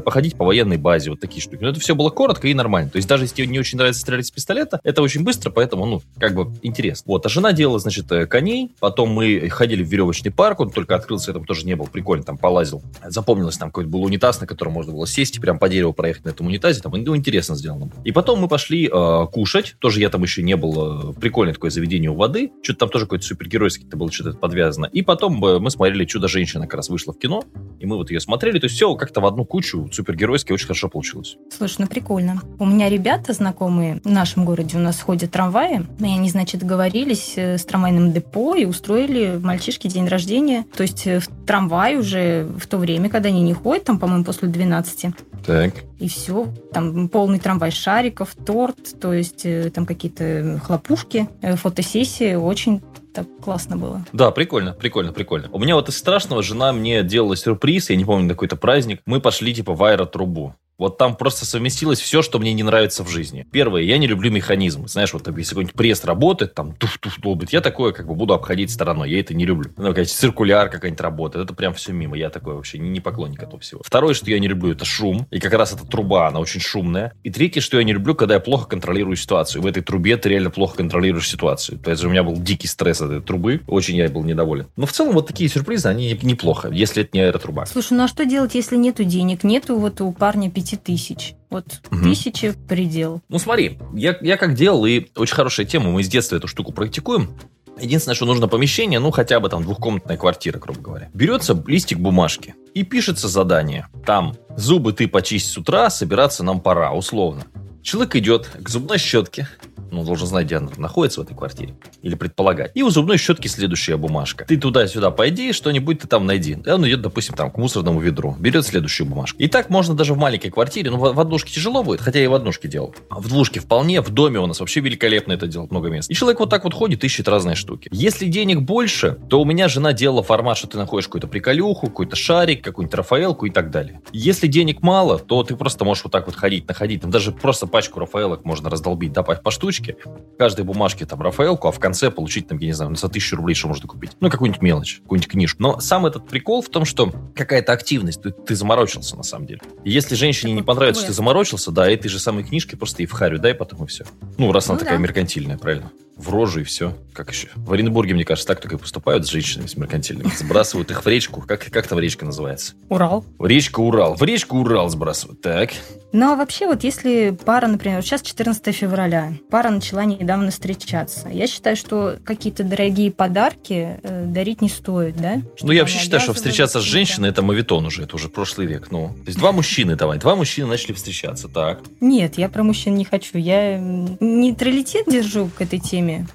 походить 0.00 0.36
по 0.36 0.44
военной 0.44 0.76
базе, 0.76 1.10
вот 1.10 1.20
такие 1.20 1.42
штуки. 1.42 1.58
Но 1.60 1.70
это 1.70 1.80
все 1.80 1.96
было 1.96 2.10
коротко 2.10 2.46
и 2.46 2.54
нормально. 2.54 2.90
То 2.90 2.96
есть 2.96 3.08
даже 3.08 3.24
если 3.24 3.36
тебе 3.36 3.48
не 3.48 3.58
очень 3.58 3.78
нравится 3.78 4.00
стрелять 4.00 4.26
из 4.26 4.30
пистолета, 4.30 4.80
это 4.84 5.02
очень 5.02 5.24
быстро, 5.24 5.50
поэтому, 5.50 5.86
ну, 5.86 6.02
как 6.18 6.34
бы 6.34 6.52
интересно. 6.62 7.04
Вот, 7.08 7.26
а 7.26 7.28
жена 7.28 7.52
делала, 7.52 7.80
значит, 7.80 8.10
э, 8.12 8.26
коней, 8.26 8.70
потом 8.78 9.10
мы 9.10 9.48
ходили 9.48 9.82
в 9.82 9.88
веревочный 9.88 10.30
парк, 10.30 10.60
он 10.60 10.70
только 10.70 10.94
открылся, 10.94 11.32
там 11.32 11.44
тоже 11.44 11.66
не 11.66 11.74
был, 11.74 11.88
прикольно, 11.88 12.22
там 12.22 12.38
полазил. 12.38 12.82
Запомнилось, 13.04 13.58
там 13.58 13.70
какой-то 13.70 13.90
был 13.90 14.04
унитаз, 14.04 14.40
на 14.40 14.46
котором 14.46 14.72
можно 14.72 14.92
было 14.92 15.06
сесть 15.06 15.36
и 15.36 15.40
прям 15.40 15.58
по 15.58 15.68
дереву 15.68 15.92
проехать 15.92 16.24
на 16.24 16.30
этом 16.30 16.46
унитазе, 16.46 16.80
там, 16.80 16.92
ну, 16.92 17.16
интересно 17.16 17.56
сделано. 17.56 17.90
И 18.04 18.12
потом 18.12 18.40
мы 18.40 18.46
пошли 18.46 18.86
э, 18.86 19.26
кушать, 19.32 19.74
тоже 19.80 20.00
я 20.00 20.10
там 20.10 20.22
еще 20.22 20.42
не 20.42 20.56
был, 20.56 21.10
э, 21.10 21.12
прикольное 21.14 21.54
такое 21.54 21.70
заведение 21.70 22.10
у 22.10 22.14
воды, 22.14 22.52
что-то 22.62 22.80
там 22.80 22.88
тоже 22.90 23.06
какой-то 23.06 23.24
супергеройский 23.24 23.86
было 24.04 24.12
что-то 24.12 24.36
подвязано. 24.36 24.86
И 24.86 25.02
потом 25.02 25.23
э, 25.28 25.58
мы 25.58 25.70
смотрели 25.70 26.04
«Чудо-женщина» 26.04 26.66
как 26.66 26.74
раз 26.74 26.88
вышла 26.88 27.12
в 27.12 27.18
кино, 27.18 27.44
и 27.80 27.86
мы 27.86 27.96
вот 27.96 28.10
ее 28.10 28.20
смотрели, 28.20 28.58
то 28.58 28.66
есть 28.66 28.76
все 28.76 28.94
как-то 28.94 29.20
в 29.20 29.26
одну 29.26 29.44
кучу 29.44 29.88
супергеройски 29.92 30.52
очень 30.52 30.66
хорошо 30.66 30.88
получилось. 30.88 31.36
Слушай, 31.50 31.76
ну 31.80 31.86
прикольно. 31.86 32.40
У 32.58 32.66
меня 32.66 32.88
ребята 32.88 33.32
знакомые 33.32 34.00
в 34.04 34.10
нашем 34.10 34.44
городе, 34.44 34.76
у 34.76 34.80
нас 34.80 35.00
ходят 35.00 35.30
трамваи, 35.30 35.82
и 36.00 36.04
они, 36.04 36.30
значит, 36.30 36.60
договорились 36.60 37.34
э, 37.36 37.58
с 37.58 37.64
трамвайным 37.64 38.12
депо 38.12 38.54
и 38.54 38.64
устроили 38.64 39.38
мальчишке 39.42 39.88
день 39.88 40.06
рождения. 40.06 40.64
То 40.76 40.82
есть 40.82 41.06
в 41.06 41.26
трамвай 41.46 41.96
уже 41.96 42.46
в 42.58 42.66
то 42.66 42.78
время, 42.78 43.08
когда 43.08 43.28
они 43.28 43.42
не 43.42 43.52
ходят, 43.52 43.84
там, 43.84 43.98
по-моему, 43.98 44.24
после 44.24 44.48
12. 44.48 45.06
Так. 45.46 45.74
И 45.98 46.08
все. 46.08 46.48
Там 46.72 47.08
полный 47.08 47.38
трамвай 47.38 47.70
шариков, 47.70 48.34
торт, 48.34 48.98
то 49.00 49.12
есть 49.12 49.46
там 49.72 49.84
какие-то 49.84 50.60
хлопушки, 50.64 51.28
фотосессии. 51.42 52.34
Очень 52.34 52.80
так 53.14 53.26
классно 53.40 53.76
было. 53.76 54.04
Да, 54.12 54.30
прикольно, 54.32 54.72
прикольно, 54.72 55.12
прикольно. 55.12 55.48
У 55.52 55.58
меня 55.58 55.76
вот 55.76 55.88
из 55.88 55.96
страшного 55.96 56.42
жена 56.42 56.72
мне 56.72 57.02
делала 57.04 57.36
сюрприз, 57.36 57.90
я 57.90 57.96
не 57.96 58.04
помню, 58.04 58.28
какой-то 58.28 58.56
праздник. 58.56 59.00
Мы 59.06 59.20
пошли 59.20 59.54
типа 59.54 59.72
в 59.74 59.82
аэротрубу. 59.84 60.54
Вот 60.78 60.98
там 60.98 61.16
просто 61.16 61.46
совместилось 61.46 62.00
все, 62.00 62.22
что 62.22 62.38
мне 62.38 62.52
не 62.52 62.62
нравится 62.62 63.04
в 63.04 63.08
жизни. 63.08 63.46
Первое, 63.52 63.82
я 63.82 63.98
не 63.98 64.06
люблю 64.06 64.30
механизмы. 64.30 64.88
Знаешь, 64.88 65.12
вот 65.12 65.26
если 65.36 65.50
какой-нибудь 65.50 65.74
пресс 65.74 66.04
работает, 66.04 66.54
там 66.54 66.74
туф-туф 66.74 67.20
долбит, 67.20 67.52
я 67.52 67.60
такое 67.60 67.92
как 67.92 68.06
бы 68.06 68.14
буду 68.14 68.34
обходить 68.34 68.70
стороной. 68.70 69.10
Я 69.10 69.20
это 69.20 69.34
не 69.34 69.46
люблю. 69.46 69.70
Ну, 69.76 69.88
какая-то 69.88 70.10
циркуляр 70.10 70.68
какая-нибудь 70.68 71.00
работает. 71.00 71.44
Это 71.44 71.54
прям 71.54 71.74
все 71.74 71.92
мимо. 71.92 72.16
Я 72.16 72.30
такой 72.30 72.54
вообще 72.54 72.78
не, 72.78 72.88
не 72.88 73.00
поклонник 73.00 73.42
этого 73.42 73.60
всего. 73.60 73.82
Второе, 73.84 74.14
что 74.14 74.30
я 74.30 74.38
не 74.38 74.48
люблю, 74.48 74.72
это 74.72 74.84
шум. 74.84 75.26
И 75.30 75.38
как 75.38 75.52
раз 75.52 75.72
эта 75.72 75.86
труба, 75.86 76.28
она 76.28 76.40
очень 76.40 76.60
шумная. 76.60 77.12
И 77.22 77.30
третье, 77.30 77.60
что 77.60 77.78
я 77.78 77.84
не 77.84 77.92
люблю, 77.92 78.14
когда 78.14 78.34
я 78.34 78.40
плохо 78.40 78.66
контролирую 78.66 79.16
ситуацию. 79.16 79.62
В 79.62 79.66
этой 79.66 79.82
трубе 79.82 80.16
ты 80.16 80.28
реально 80.28 80.50
плохо 80.50 80.78
контролируешь 80.78 81.28
ситуацию. 81.28 81.78
То 81.78 81.90
есть 81.90 82.04
у 82.04 82.08
меня 82.08 82.22
был 82.22 82.36
дикий 82.36 82.66
стресс 82.66 83.00
от 83.00 83.10
этой 83.10 83.22
трубы. 83.22 83.60
Очень 83.66 83.96
я 83.96 84.08
был 84.08 84.24
недоволен. 84.24 84.66
Но 84.76 84.86
в 84.86 84.92
целом 84.92 85.12
вот 85.12 85.28
такие 85.28 85.48
сюрпризы, 85.48 85.88
они 85.88 86.18
неплохо, 86.22 86.68
если 86.70 87.02
это 87.02 87.10
не 87.16 87.20
аэротруба. 87.20 87.66
Слушай, 87.66 87.94
ну 87.96 88.04
а 88.04 88.08
что 88.08 88.24
делать, 88.24 88.54
если 88.54 88.76
нету 88.76 89.04
денег? 89.04 89.44
Нету 89.44 89.78
вот 89.78 90.00
у 90.00 90.12
парня 90.12 90.50
пяти 90.64 90.76
тысяч? 90.76 91.34
Вот 91.50 91.66
угу. 91.90 92.02
тысячи 92.02 92.52
предел. 92.68 93.20
Ну 93.28 93.38
смотри, 93.38 93.78
я, 93.94 94.16
я 94.22 94.36
как 94.36 94.54
делал, 94.54 94.86
и 94.86 95.06
очень 95.16 95.34
хорошая 95.34 95.66
тема, 95.66 95.90
мы 95.90 96.02
с 96.02 96.08
детства 96.08 96.36
эту 96.36 96.48
штуку 96.48 96.72
практикуем. 96.72 97.36
Единственное, 97.78 98.14
что 98.14 98.24
нужно 98.24 98.48
помещение, 98.48 99.00
ну 99.00 99.10
хотя 99.10 99.40
бы 99.40 99.48
там 99.48 99.62
двухкомнатная 99.62 100.16
квартира, 100.16 100.58
грубо 100.58 100.80
говоря. 100.80 101.10
Берется 101.12 101.60
листик 101.66 101.98
бумажки 101.98 102.54
и 102.72 102.84
пишется 102.84 103.28
задание. 103.28 103.88
Там 104.06 104.36
зубы 104.56 104.92
ты 104.92 105.08
почисть 105.08 105.50
с 105.50 105.58
утра, 105.58 105.90
собираться 105.90 106.44
нам 106.44 106.60
пора, 106.60 106.92
условно. 106.92 107.44
Человек 107.84 108.16
идет 108.16 108.48
к 108.62 108.66
зубной 108.70 108.96
щетке, 108.96 109.46
ну, 109.94 110.04
должен 110.04 110.26
знать, 110.26 110.46
где 110.46 110.56
она 110.56 110.70
находится 110.76 111.20
в 111.20 111.24
этой 111.24 111.36
квартире. 111.36 111.74
Или 112.02 112.14
предполагать. 112.14 112.72
И 112.74 112.82
у 112.82 112.90
зубной 112.90 113.16
щетки 113.16 113.46
следующая 113.46 113.96
бумажка. 113.96 114.44
Ты 114.44 114.56
туда-сюда 114.56 115.10
пойди, 115.10 115.52
что-нибудь 115.52 116.00
ты 116.00 116.08
там 116.08 116.26
найди. 116.26 116.58
И 116.64 116.68
он 116.70 116.86
идет, 116.86 117.02
допустим, 117.02 117.34
там, 117.34 117.50
к 117.50 117.56
мусорному 117.58 118.00
ведру. 118.00 118.36
Берет 118.38 118.66
следующую 118.66 119.06
бумажку. 119.06 119.38
И 119.38 119.48
так 119.48 119.70
можно 119.70 119.94
даже 119.94 120.14
в 120.14 120.18
маленькой 120.18 120.50
квартире. 120.50 120.90
Ну, 120.90 120.98
в, 120.98 121.20
однушке 121.20 121.52
тяжело 121.52 121.84
будет, 121.84 122.00
хотя 122.00 122.18
я 122.18 122.24
и 122.24 122.28
в 122.28 122.34
однушке 122.34 122.68
делал. 122.68 122.94
В 123.10 123.28
двушке 123.28 123.60
вполне, 123.60 124.00
в 124.00 124.10
доме 124.10 124.40
у 124.40 124.46
нас 124.46 124.60
вообще 124.60 124.80
великолепно 124.80 125.32
это 125.32 125.46
делать, 125.46 125.70
много 125.70 125.90
мест. 125.90 126.10
И 126.10 126.14
человек 126.14 126.40
вот 126.40 126.50
так 126.50 126.64
вот 126.64 126.74
ходит, 126.74 127.04
ищет 127.04 127.28
разные 127.28 127.54
штуки. 127.54 127.88
Если 127.92 128.26
денег 128.26 128.62
больше, 128.62 129.16
то 129.28 129.40
у 129.40 129.44
меня 129.44 129.68
жена 129.68 129.92
делала 129.92 130.22
формат, 130.22 130.58
что 130.58 130.66
ты 130.66 130.76
находишь 130.76 131.06
какую-то 131.06 131.28
приколюху, 131.28 131.86
какой-то 131.86 132.16
шарик, 132.16 132.64
какую-нибудь 132.64 132.94
Рафаэлку 132.96 133.46
и 133.46 133.50
так 133.50 133.70
далее. 133.70 134.00
Если 134.12 134.48
денег 134.48 134.82
мало, 134.82 135.18
то 135.18 135.42
ты 135.44 135.54
просто 135.54 135.84
можешь 135.84 136.02
вот 136.02 136.12
так 136.12 136.26
вот 136.26 136.34
ходить, 136.34 136.66
находить. 136.66 137.02
Там 137.02 137.10
даже 137.10 137.30
просто 137.30 137.66
пачку 137.74 137.98
Рафаэлок 137.98 138.44
можно 138.44 138.70
раздолбить, 138.70 139.12
да, 139.12 139.24
по, 139.24 139.34
по 139.34 139.50
штучке. 139.50 139.96
Каждой 140.38 140.64
бумажке 140.64 141.06
там 141.06 141.20
Рафаэлку, 141.20 141.66
а 141.66 141.72
в 141.72 141.80
конце 141.80 142.08
получить 142.08 142.46
там, 142.46 142.58
я 142.58 142.68
не 142.68 142.72
знаю, 142.72 142.94
за 142.94 143.08
тысячу 143.08 143.34
рублей 143.34 143.56
что 143.56 143.66
можно 143.66 143.88
купить. 143.88 144.12
Ну, 144.20 144.30
какую-нибудь 144.30 144.62
мелочь, 144.62 145.00
какую-нибудь 145.02 145.28
книжку. 145.28 145.60
Но 145.60 145.80
сам 145.80 146.06
этот 146.06 146.28
прикол 146.28 146.62
в 146.62 146.68
том, 146.68 146.84
что 146.84 147.12
какая-то 147.34 147.72
активность, 147.72 148.22
ты, 148.22 148.30
ты 148.30 148.54
заморочился 148.54 149.16
на 149.16 149.24
самом 149.24 149.48
деле. 149.48 149.60
И 149.82 149.90
если 149.90 150.14
женщине 150.14 150.52
не 150.52 150.62
понравится, 150.62 151.00
что 151.00 151.08
ты 151.08 151.14
заморочился, 151.14 151.72
да, 151.72 151.90
этой 151.90 152.06
же 152.06 152.20
самой 152.20 152.44
книжки 152.44 152.76
просто 152.76 153.02
и 153.02 153.06
в 153.06 153.10
харю 153.10 153.40
дай, 153.40 153.54
потом 153.54 153.82
и 153.82 153.88
все. 153.88 154.04
Ну, 154.38 154.52
раз 154.52 154.66
она 154.66 154.74
ну, 154.74 154.78
такая 154.78 154.98
да. 154.98 155.02
меркантильная, 155.02 155.58
правильно? 155.58 155.90
в 156.16 156.30
рожу 156.30 156.60
и 156.60 156.64
все. 156.64 156.96
Как 157.12 157.30
еще? 157.30 157.48
В 157.56 157.72
Оренбурге, 157.72 158.14
мне 158.14 158.24
кажется, 158.24 158.46
так 158.46 158.60
только 158.60 158.76
и 158.76 158.78
поступают 158.78 159.26
с 159.26 159.30
женщинами, 159.30 159.66
с 159.66 159.76
меркантильными. 159.76 160.30
Сбрасывают 160.36 160.90
их 160.90 161.04
в 161.04 161.08
речку. 161.08 161.42
Как, 161.46 161.64
как 161.70 161.86
там 161.86 161.98
речка 161.98 162.24
называется? 162.24 162.74
Урал. 162.88 163.24
Речка 163.40 163.80
Урал. 163.80 164.14
В 164.14 164.22
речку 164.22 164.58
Урал 164.58 164.88
сбрасывают. 164.88 165.40
Так. 165.40 165.70
Ну, 166.12 166.32
а 166.32 166.36
вообще, 166.36 166.66
вот 166.66 166.84
если 166.84 167.36
пара, 167.44 167.63
например, 167.68 168.02
сейчас 168.02 168.22
14 168.22 168.74
февраля, 168.74 169.32
пара 169.50 169.70
начала 169.70 170.04
недавно 170.04 170.50
встречаться. 170.50 171.28
Я 171.28 171.46
считаю, 171.46 171.76
что 171.76 172.16
какие-то 172.24 172.64
дорогие 172.64 173.10
подарки 173.10 173.98
э, 174.02 174.24
дарить 174.26 174.60
не 174.60 174.68
стоит, 174.68 175.16
да? 175.16 175.42
ну, 175.62 175.72
я 175.72 175.82
вообще 175.82 175.98
считаю, 175.98 176.20
что 176.20 176.34
встречаться 176.34 176.80
с 176.80 176.84
женщиной 176.84 177.30
это 177.30 177.42
мавитон 177.42 177.86
уже, 177.86 178.02
это 178.02 178.16
уже 178.16 178.28
прошлый 178.28 178.66
век. 178.66 178.90
Ну, 178.90 179.08
то 179.08 179.26
есть 179.26 179.38
два 179.38 179.52
мужчины, 179.52 179.96
давай, 179.96 180.18
два 180.18 180.36
мужчины 180.36 180.66
начали 180.68 180.92
встречаться, 180.92 181.48
так. 181.48 181.80
Нет, 182.00 182.38
я 182.38 182.48
про 182.48 182.62
мужчин 182.62 182.94
не 182.94 183.04
хочу. 183.04 183.38
Я 183.38 183.78
нейтралитет 183.78 185.06
держу 185.06 185.50
к 185.56 185.60
этой 185.60 185.78
теме. 185.78 186.26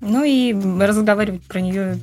Ну 0.00 0.24
и 0.24 0.52
разговаривать 0.80 1.42
про 1.42 1.60
нее 1.60 1.98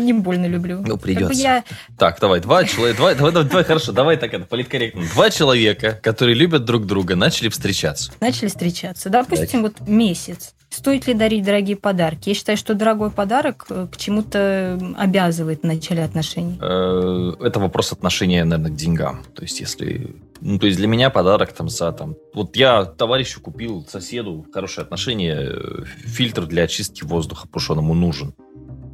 не 0.00 0.12
больно 0.12 0.46
люблю. 0.46 0.82
Ну, 0.86 0.96
придется. 0.96 1.28
Как 1.28 1.36
бы 1.36 1.42
я... 1.42 1.64
Так, 1.98 2.18
давай, 2.20 2.40
два 2.40 2.64
человека, 2.64 2.98
давай, 2.98 3.14
давай, 3.14 3.32
давай, 3.32 3.64
хорошо, 3.64 3.92
давай 3.92 4.16
так 4.16 4.34
это, 4.34 4.44
политкорректно. 4.44 5.02
Два 5.14 5.30
человека, 5.30 5.98
которые 6.02 6.34
любят 6.34 6.64
друг 6.64 6.86
друга, 6.86 7.16
начали 7.16 7.48
встречаться. 7.48 8.12
Начали 8.20 8.48
встречаться. 8.48 9.10
Допустим, 9.10 9.62
так. 9.62 9.78
вот 9.78 9.88
месяц. 9.88 10.54
Стоит 10.68 11.06
ли 11.06 11.14
дарить 11.14 11.44
дорогие 11.44 11.76
подарки? 11.76 12.30
Я 12.30 12.34
считаю, 12.34 12.58
что 12.58 12.74
дорогой 12.74 13.10
подарок 13.10 13.66
э, 13.70 13.86
к 13.90 13.96
чему-то 13.96 14.78
обязывает 14.96 15.62
в 15.62 15.64
начале 15.64 16.04
отношений. 16.04 16.58
Э, 16.60 17.32
это 17.40 17.60
вопрос 17.60 17.92
отношения, 17.92 18.44
наверное, 18.44 18.72
к 18.72 18.76
деньгам. 18.76 19.24
То 19.34 19.42
есть, 19.42 19.60
если... 19.60 20.16
Ну, 20.40 20.58
то 20.58 20.66
есть, 20.66 20.76
для 20.76 20.86
меня 20.86 21.08
подарок 21.08 21.52
там 21.52 21.70
за 21.70 21.92
там... 21.92 22.16
Вот 22.34 22.56
я 22.56 22.84
товарищу 22.84 23.40
купил, 23.40 23.86
соседу, 23.88 24.44
хорошие 24.52 24.82
отношения, 24.82 25.50
э, 25.50 25.84
фильтр 26.04 26.46
для 26.46 26.64
очистки 26.64 27.04
воздуха, 27.04 27.46
потому 27.46 27.60
что 27.62 27.72
он 27.72 27.78
ему 27.78 27.94
нужен 27.94 28.34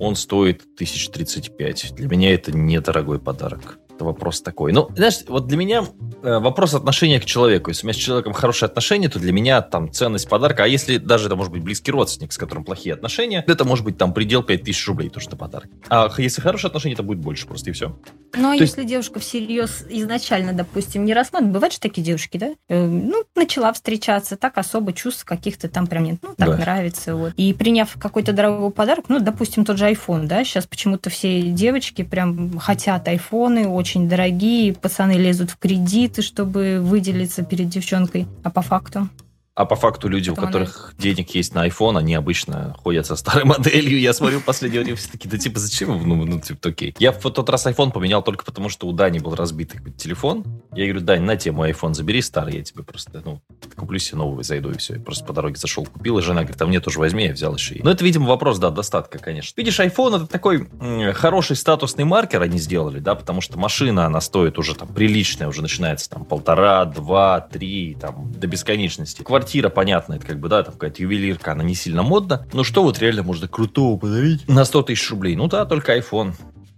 он 0.02 0.16
стоит 0.16 0.62
1035. 0.74 1.94
Для 1.94 2.08
меня 2.08 2.34
это 2.34 2.50
недорогой 2.50 3.20
подарок. 3.20 3.78
Это 3.94 4.04
вопрос 4.04 4.42
такой. 4.42 4.72
Ну, 4.72 4.88
знаешь, 4.96 5.20
вот 5.28 5.46
для 5.46 5.56
меня 5.56 5.84
э, 6.22 6.38
вопрос 6.38 6.74
отношения 6.74 7.20
к 7.20 7.24
человеку. 7.24 7.70
Если 7.70 7.86
у 7.86 7.88
меня 7.88 7.94
с 7.94 8.02
человеком 8.02 8.32
хорошие 8.32 8.66
отношения, 8.66 9.08
то 9.08 9.20
для 9.20 9.32
меня 9.32 9.62
там 9.62 9.92
ценность 9.92 10.28
подарка, 10.28 10.64
а 10.64 10.66
если 10.66 10.96
даже 10.96 11.26
это 11.26 11.36
может 11.36 11.52
быть 11.52 11.62
близкий 11.62 11.92
родственник, 11.92 12.32
с 12.32 12.38
которым 12.38 12.64
плохие 12.64 12.94
отношения, 12.94 13.44
это 13.46 13.64
может 13.64 13.84
быть 13.84 13.96
там 13.96 14.12
предел 14.12 14.42
5000 14.42 14.88
рублей, 14.88 15.08
то 15.08 15.20
что 15.20 15.36
подарок. 15.36 15.70
А 15.88 16.10
если 16.18 16.40
хорошие 16.40 16.68
отношения, 16.68 16.94
это 16.94 17.04
будет 17.04 17.18
больше 17.18 17.46
просто, 17.46 17.70
и 17.70 17.72
все. 17.72 17.96
Ну, 18.34 18.50
а 18.50 18.54
если 18.54 18.80
есть... 18.80 18.90
девушка 18.90 19.20
всерьез 19.20 19.84
изначально, 19.88 20.52
допустим, 20.52 21.04
не 21.04 21.14
рассматривает, 21.14 21.52
бывают 21.52 21.74
же 21.74 21.80
такие 21.80 22.02
девушки, 22.02 22.38
да? 22.38 22.50
Э, 22.68 22.86
ну, 22.86 23.24
начала 23.34 23.72
встречаться, 23.72 24.36
так 24.36 24.58
особо 24.58 24.92
чувств 24.92 25.24
каких-то 25.24 25.68
там 25.68 25.86
прям 25.86 26.04
нет. 26.04 26.18
Ну, 26.22 26.34
так 26.36 26.48
да. 26.48 26.56
нравится, 26.56 27.14
вот. 27.14 27.32
И 27.36 27.52
приняв 27.52 27.94
какой-то 27.98 28.32
дорогой 28.32 28.70
подарок, 28.70 29.06
ну, 29.08 29.20
допустим, 29.20 29.64
тот 29.64 29.78
же 29.78 29.90
iPhone, 29.90 30.26
да, 30.26 30.44
сейчас 30.44 30.66
почему-то 30.66 31.10
все 31.10 31.42
девочки 31.42 32.02
прям 32.02 32.58
хотят 32.58 33.06
айфоны, 33.08 33.68
очень 33.68 34.08
дорогие, 34.08 34.74
пацаны 34.74 35.12
лезут 35.12 35.50
в 35.50 35.58
кредиты, 35.58 36.22
чтобы 36.22 36.80
выделиться 36.80 37.42
перед 37.42 37.68
девчонкой, 37.68 38.26
а 38.42 38.50
по 38.50 38.62
факту? 38.62 39.08
А 39.54 39.66
по 39.66 39.76
факту 39.76 40.08
люди, 40.08 40.30
у 40.30 40.34
которых 40.34 40.92
она... 40.94 41.02
денег 41.02 41.30
есть 41.34 41.54
на 41.54 41.66
iPhone, 41.66 41.98
они 41.98 42.14
обычно 42.14 42.74
ходят 42.82 43.06
со 43.06 43.16
старой 43.16 43.44
моделью. 43.44 44.00
Я 44.00 44.14
смотрю 44.14 44.40
последнее 44.40 44.82
время 44.82 44.96
все 44.96 45.10
таки 45.10 45.28
да 45.28 45.36
типа 45.36 45.58
зачем? 45.60 46.08
Ну, 46.08 46.24
ну 46.24 46.40
типа, 46.40 46.70
окей. 46.70 46.94
Я 46.98 47.12
в 47.12 47.20
тот 47.20 47.48
раз 47.50 47.66
iPhone 47.66 47.92
поменял 47.92 48.22
только 48.22 48.44
потому, 48.44 48.70
что 48.70 48.86
у 48.86 48.92
Дани 48.92 49.18
был 49.18 49.34
разбитый 49.34 49.80
телефон. 49.92 50.44
Я 50.74 50.86
говорю, 50.86 51.04
Дань, 51.04 51.22
на 51.22 51.36
тебе 51.36 51.52
мой 51.52 51.72
iPhone 51.72 51.92
забери 51.92 52.22
старый, 52.22 52.56
я 52.56 52.62
тебе 52.62 52.82
просто, 52.82 53.22
ну, 53.24 53.42
куплю 53.76 53.98
себе 53.98 54.18
новый, 54.18 54.42
зайду 54.42 54.70
и 54.70 54.78
все. 54.78 54.94
Я 54.94 55.00
просто 55.00 55.24
по 55.26 55.34
дороге 55.34 55.56
зашел, 55.56 55.84
купил, 55.84 56.18
и 56.18 56.22
жена 56.22 56.42
говорит, 56.42 56.62
а 56.62 56.66
мне 56.66 56.80
тоже 56.80 56.98
возьми, 56.98 57.26
я 57.26 57.32
взял 57.32 57.54
еще. 57.54 57.74
И... 57.74 57.82
Но 57.82 57.90
это, 57.90 58.04
видимо, 58.04 58.26
вопрос, 58.28 58.58
да, 58.58 58.70
достатка, 58.70 59.18
конечно. 59.18 59.52
Видишь, 59.58 59.78
iPhone 59.80 60.16
это 60.16 60.26
такой 60.26 60.66
хороший 61.12 61.56
статусный 61.56 62.04
маркер 62.04 62.40
они 62.40 62.58
сделали, 62.58 63.00
да, 63.00 63.14
потому 63.14 63.42
что 63.42 63.58
машина, 63.58 64.06
она 64.06 64.22
стоит 64.22 64.58
уже 64.58 64.74
там 64.74 64.88
приличная, 64.88 65.48
уже 65.48 65.60
начинается 65.60 66.08
там 66.08 66.24
полтора, 66.24 66.86
два, 66.86 67.40
три, 67.40 67.96
там, 68.00 68.32
до 68.32 68.46
бесконечности 68.46 69.22
квартира, 69.42 69.70
понятно, 69.70 70.14
это 70.14 70.26
как 70.26 70.38
бы, 70.38 70.48
да, 70.48 70.62
там 70.62 70.74
какая-то 70.74 71.02
ювелирка, 71.02 71.52
она 71.52 71.64
не 71.64 71.74
сильно 71.74 72.04
модна. 72.04 72.46
Но 72.52 72.62
что 72.62 72.84
вот 72.84 73.00
реально 73.00 73.24
можно 73.24 73.48
крутого 73.48 73.98
подарить 73.98 74.48
на 74.48 74.64
100 74.64 74.82
тысяч 74.84 75.10
рублей? 75.10 75.34
Ну 75.34 75.48
да, 75.48 75.66
только 75.66 75.98
iPhone. 75.98 76.34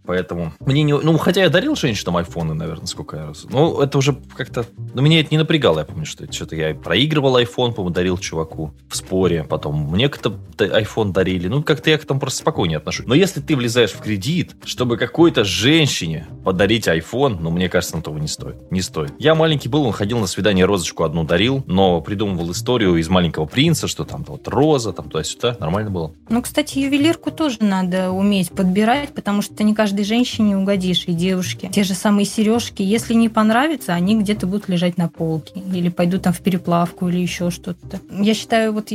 Поэтому 0.07 0.53
мне 0.61 0.83
не... 0.83 0.93
Ну, 0.93 1.17
хотя 1.19 1.43
я 1.43 1.49
дарил 1.49 1.77
женщинам 1.77 2.19
айфоны, 2.19 2.55
наверное, 2.55 2.87
сколько 2.87 3.17
раз. 3.17 3.45
Ну, 3.49 3.81
это 3.81 3.99
уже 3.99 4.17
как-то... 4.37 4.67
Ну, 4.95 5.03
меня 5.03 5.21
это 5.21 5.29
не 5.31 5.39
напрягало, 5.39 5.81
я 5.81 5.85
помню, 5.85 6.05
что 6.05 6.25
это 6.25 6.33
что-то 6.33 6.57
я 6.57 6.75
проигрывал 6.75 7.39
iPhone, 7.39 7.73
по-моему, 7.73 7.91
дарил 7.91 8.19
чуваку 8.19 8.75
в 8.89 8.97
споре. 8.97 9.45
Потом 9.45 9.91
мне 9.91 10.09
как-то 10.09 10.39
iPhone 10.59 11.13
дарили. 11.13 11.49
Ну, 11.49 11.63
как-то 11.63 11.91
я 11.91 11.99
к 11.99 12.05
этому 12.05 12.21
просто 12.21 12.41
спокойнее 12.41 12.79
отношусь. 12.79 13.07
Но 13.07 13.15
если 13.15 13.41
ты 13.41 13.57
влезаешь 13.57 13.93
в 13.93 14.01
кредит, 14.01 14.57
чтобы 14.65 14.97
какой-то 14.97 15.45
женщине 15.45 16.27
подарить 16.45 16.87
iPhone, 16.87 17.39
ну, 17.41 17.51
мне 17.51 17.69
кажется, 17.69 17.97
на 17.97 18.03
того 18.03 18.19
не 18.19 18.29
стоит. 18.29 18.71
Не 18.71 18.83
стоит. 18.83 19.13
Я 19.19 19.35
маленький 19.35 19.69
был, 19.69 19.85
он 19.85 19.93
ходил 19.93 20.19
на 20.19 20.27
свидание, 20.27 20.65
розочку 20.65 21.05
одну 21.05 21.25
дарил, 21.25 21.65
но 21.67 22.01
придумывал 22.01 22.51
историю 22.53 22.97
из 22.97 23.09
«Маленького 23.09 23.47
принца», 23.47 23.89
что 23.89 24.05
там 24.05 24.25
вот 24.25 24.47
роза, 24.49 24.93
там 24.93 25.09
туда-сюда. 25.09 25.57
Нормально 25.61 25.91
было. 25.91 26.13
Ну, 26.29 26.43
кстати, 26.43 26.79
ювелирку 26.79 27.31
тоже 27.31 27.59
надо 27.61 28.11
уметь 28.11 28.51
подбирать, 28.51 29.15
потому 29.15 29.41
что 29.43 29.63
не 29.65 29.75
каждой 29.95 30.07
женщине 30.07 30.57
угодишь, 30.57 31.05
и 31.07 31.13
девушке. 31.13 31.71
Те 31.73 31.85
же 31.85 31.95
самые 31.95 32.25
сережки, 32.25 32.83
если 32.83 33.15
не 33.15 33.29
понравится, 33.29 33.95
они 33.95 34.19
где-то 34.19 34.49
будут 34.49 34.69
лежать 34.69 34.99
на 34.99 35.09
полке. 35.09 35.61
Или 35.73 35.89
пойдут 35.89 36.23
там 36.23 36.33
в 36.33 36.41
переплавку, 36.41 37.09
или 37.09 37.19
еще 37.19 37.51
что-то. 37.51 38.01
Я 38.11 38.35
считаю, 38.35 38.73
вот, 38.73 38.89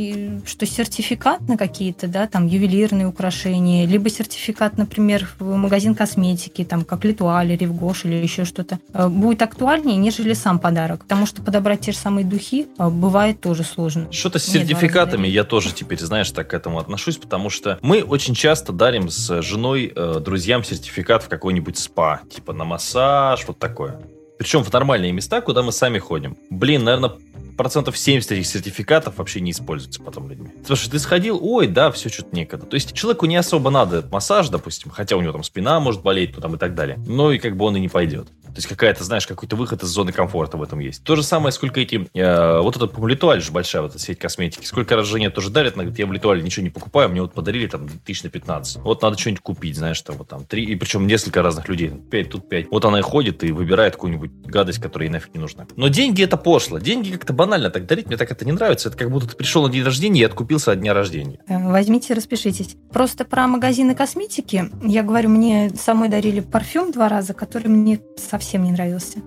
что 0.46 0.66
сертификат 0.66 1.40
на 1.48 1.56
какие-то, 1.56 2.06
да, 2.06 2.26
там, 2.26 2.46
ювелирные 2.46 3.06
украшения, 3.06 3.86
либо 3.86 4.10
сертификат, 4.10 4.76
например, 4.76 5.30
в 5.38 5.56
магазин 5.56 5.94
косметики, 5.94 6.64
там, 6.64 6.84
как 6.84 7.02
Литуаль, 7.04 7.56
Ревгош 7.56 8.04
или 8.04 8.16
еще 8.16 8.44
что-то, 8.44 8.78
э, 8.92 9.08
будет 9.08 9.40
актуальнее, 9.40 9.96
нежели 9.96 10.34
сам 10.34 10.58
подарок. 10.58 11.04
Потому 11.04 11.24
что 11.24 11.40
подобрать 11.40 11.80
те 11.80 11.92
же 11.92 11.98
самые 11.98 12.26
духи 12.26 12.66
э, 12.78 12.88
бывает 12.90 13.40
тоже 13.40 13.64
сложно. 13.64 14.12
Что-то 14.12 14.38
с 14.38 14.44
сертификатами 14.44 15.26
я 15.26 15.44
тоже 15.44 15.72
теперь, 15.72 16.00
знаешь, 16.00 16.30
так 16.30 16.48
к 16.48 16.54
этому 16.54 16.78
отношусь, 16.78 17.16
потому 17.16 17.48
что 17.48 17.78
мы 17.80 18.02
очень 18.02 18.34
часто 18.34 18.74
дарим 18.74 19.08
с 19.08 19.40
женой 19.40 19.90
э, 19.94 20.20
друзьям 20.20 20.62
сертификат 20.90 21.22
в 21.22 21.28
какой-нибудь 21.28 21.78
спа, 21.78 22.20
типа 22.28 22.52
на 22.52 22.64
массаж, 22.64 23.46
вот 23.46 23.58
такое. 23.58 24.00
Причем 24.38 24.64
в 24.64 24.72
нормальные 24.72 25.12
места, 25.12 25.40
куда 25.40 25.62
мы 25.62 25.72
сами 25.72 25.98
ходим. 25.98 26.36
Блин, 26.50 26.84
наверное, 26.84 27.12
процентов 27.60 27.98
70 27.98 28.32
этих 28.32 28.46
сертификатов 28.46 29.18
вообще 29.18 29.42
не 29.42 29.50
используются 29.50 30.02
потом 30.02 30.30
людьми. 30.30 30.48
Слушай, 30.66 30.90
ты 30.92 30.98
сходил, 30.98 31.38
ой, 31.42 31.66
да, 31.66 31.90
все 31.90 32.08
что-то 32.08 32.34
некогда. 32.34 32.64
То 32.64 32.74
есть 32.74 32.94
человеку 32.94 33.26
не 33.26 33.36
особо 33.36 33.68
надо 33.68 34.02
массаж, 34.10 34.48
допустим, 34.48 34.90
хотя 34.90 35.14
у 35.14 35.20
него 35.20 35.32
там 35.32 35.44
спина 35.44 35.78
может 35.78 36.00
болеть, 36.00 36.34
ну, 36.34 36.40
там 36.40 36.54
и 36.54 36.58
так 36.58 36.74
далее. 36.74 36.98
Но 37.06 37.30
и 37.32 37.38
как 37.38 37.58
бы 37.58 37.66
он 37.66 37.76
и 37.76 37.80
не 37.80 37.88
пойдет. 37.88 38.28
То 38.50 38.56
есть 38.56 38.66
какая-то, 38.66 39.04
знаешь, 39.04 39.26
какой-то 39.26 39.54
выход 39.54 39.82
из 39.82 39.88
зоны 39.88 40.10
комфорта 40.10 40.56
в 40.56 40.62
этом 40.62 40.80
есть. 40.80 41.04
То 41.04 41.14
же 41.14 41.22
самое, 41.22 41.52
сколько 41.52 41.80
эти... 41.80 42.08
Э, 42.14 42.60
вот 42.60 42.76
этот, 42.76 42.92
по-моему, 42.92 43.06
Литуаль 43.08 43.40
же 43.40 43.52
большая 43.52 43.82
вот 43.82 43.92
эта 43.92 44.00
сеть 44.00 44.18
косметики. 44.18 44.64
Сколько 44.64 44.96
раз 44.96 45.06
Женя 45.06 45.30
тоже 45.30 45.50
дарит, 45.50 45.74
она 45.74 45.84
говорит, 45.84 45.98
я 45.98 46.06
в 46.06 46.12
Литуале 46.12 46.42
ничего 46.42 46.64
не 46.64 46.70
покупаю, 46.70 47.08
мне 47.10 47.22
вот 47.22 47.32
подарили 47.32 47.68
там 47.68 47.88
тысяч 48.04 48.24
на 48.24 48.30
15. 48.30 48.78
Вот 48.78 49.02
надо 49.02 49.16
что-нибудь 49.16 49.42
купить, 49.42 49.76
знаешь, 49.76 50.00
там 50.00 50.16
вот 50.16 50.28
там 50.28 50.44
три, 50.44 50.64
и 50.64 50.74
причем 50.74 51.06
несколько 51.06 51.42
разных 51.42 51.68
людей. 51.68 51.90
Пять, 52.10 52.30
тут 52.30 52.48
пять. 52.48 52.66
Вот 52.70 52.84
она 52.84 52.98
и 52.98 53.02
ходит 53.02 53.44
и 53.44 53.52
выбирает 53.52 53.94
какую-нибудь 53.94 54.32
гадость, 54.46 54.80
которая 54.80 55.08
ей 55.08 55.12
нафиг 55.12 55.32
не 55.32 55.40
нужна. 55.40 55.66
Но 55.76 55.86
деньги 55.88 56.24
это 56.24 56.36
пошло. 56.36 56.78
Деньги 56.78 57.12
как-то 57.12 57.32
банально 57.32 57.49
так 57.70 57.86
дарить, 57.86 58.06
мне 58.06 58.16
так 58.16 58.30
это 58.30 58.44
не 58.44 58.52
нравится. 58.52 58.88
Это 58.88 58.98
как 58.98 59.10
будто 59.10 59.28
ты 59.28 59.36
пришел 59.36 59.62
на 59.62 59.72
день 59.72 59.82
рождения 59.82 60.20
и 60.20 60.24
откупился 60.24 60.72
от 60.72 60.80
дня 60.80 60.94
рождения. 60.94 61.40
Э, 61.48 61.58
возьмите, 61.70 62.14
распишитесь. 62.14 62.76
Просто 62.92 63.24
про 63.24 63.46
магазины 63.46 63.94
косметики. 63.94 64.70
Я 64.82 65.02
говорю, 65.02 65.30
мне 65.30 65.70
самой 65.70 66.08
дарили 66.08 66.40
парфюм 66.40 66.92
два 66.92 67.08
раза, 67.08 67.34
который 67.34 67.68
мне 67.68 68.00
совсем 68.16 68.64
не 68.64 68.72
нравился. 68.72 69.18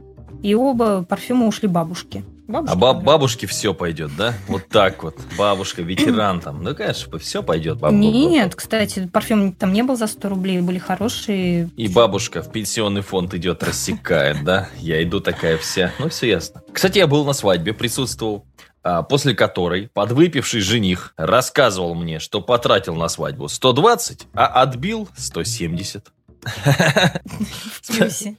И 0.41 0.55
оба 0.55 1.03
парфюма 1.03 1.47
ушли 1.47 1.67
бабушке. 1.67 2.23
Бабушке, 2.53 2.73
а 2.73 2.75
баб, 2.75 3.03
бабушке 3.03 3.47
все 3.47 3.73
пойдет, 3.73 4.11
да? 4.15 4.35
Вот 4.47 4.67
так 4.69 5.01
вот. 5.01 5.17
Бабушка, 5.39 5.81
ветеран 5.81 6.39
там. 6.39 6.63
Ну, 6.63 6.75
конечно, 6.75 7.17
все 7.17 7.41
пойдет. 7.41 7.79
Баб, 7.79 7.93
Нет, 7.93 8.49
баб. 8.49 8.55
кстати, 8.55 9.09
парфюм 9.11 9.53
там 9.53 9.73
не 9.73 9.81
был 9.81 9.95
за 9.95 10.05
100 10.05 10.29
рублей, 10.29 10.61
были 10.61 10.77
хорошие. 10.77 11.71
И 11.77 11.87
бабушка 11.87 12.43
в 12.43 12.51
пенсионный 12.51 13.01
фонд 13.01 13.33
идет, 13.33 13.63
рассекает, 13.63 14.43
да? 14.43 14.69
Я 14.77 15.01
иду 15.01 15.19
такая 15.19 15.57
вся. 15.57 15.93
Ну, 15.97 16.09
все 16.09 16.29
ясно. 16.29 16.61
Кстати, 16.71 16.99
я 16.99 17.07
был 17.07 17.25
на 17.25 17.33
свадьбе, 17.33 17.73
присутствовал 17.73 18.45
а, 18.83 19.01
после 19.01 19.33
которой 19.33 19.87
подвыпивший 19.87 20.61
жених 20.61 21.13
рассказывал 21.17 21.95
мне, 21.95 22.19
что 22.19 22.39
потратил 22.39 22.95
на 22.95 23.07
свадьбу 23.07 23.47
120, 23.47 24.27
а 24.33 24.45
отбил 24.45 25.09
170. 25.15 26.11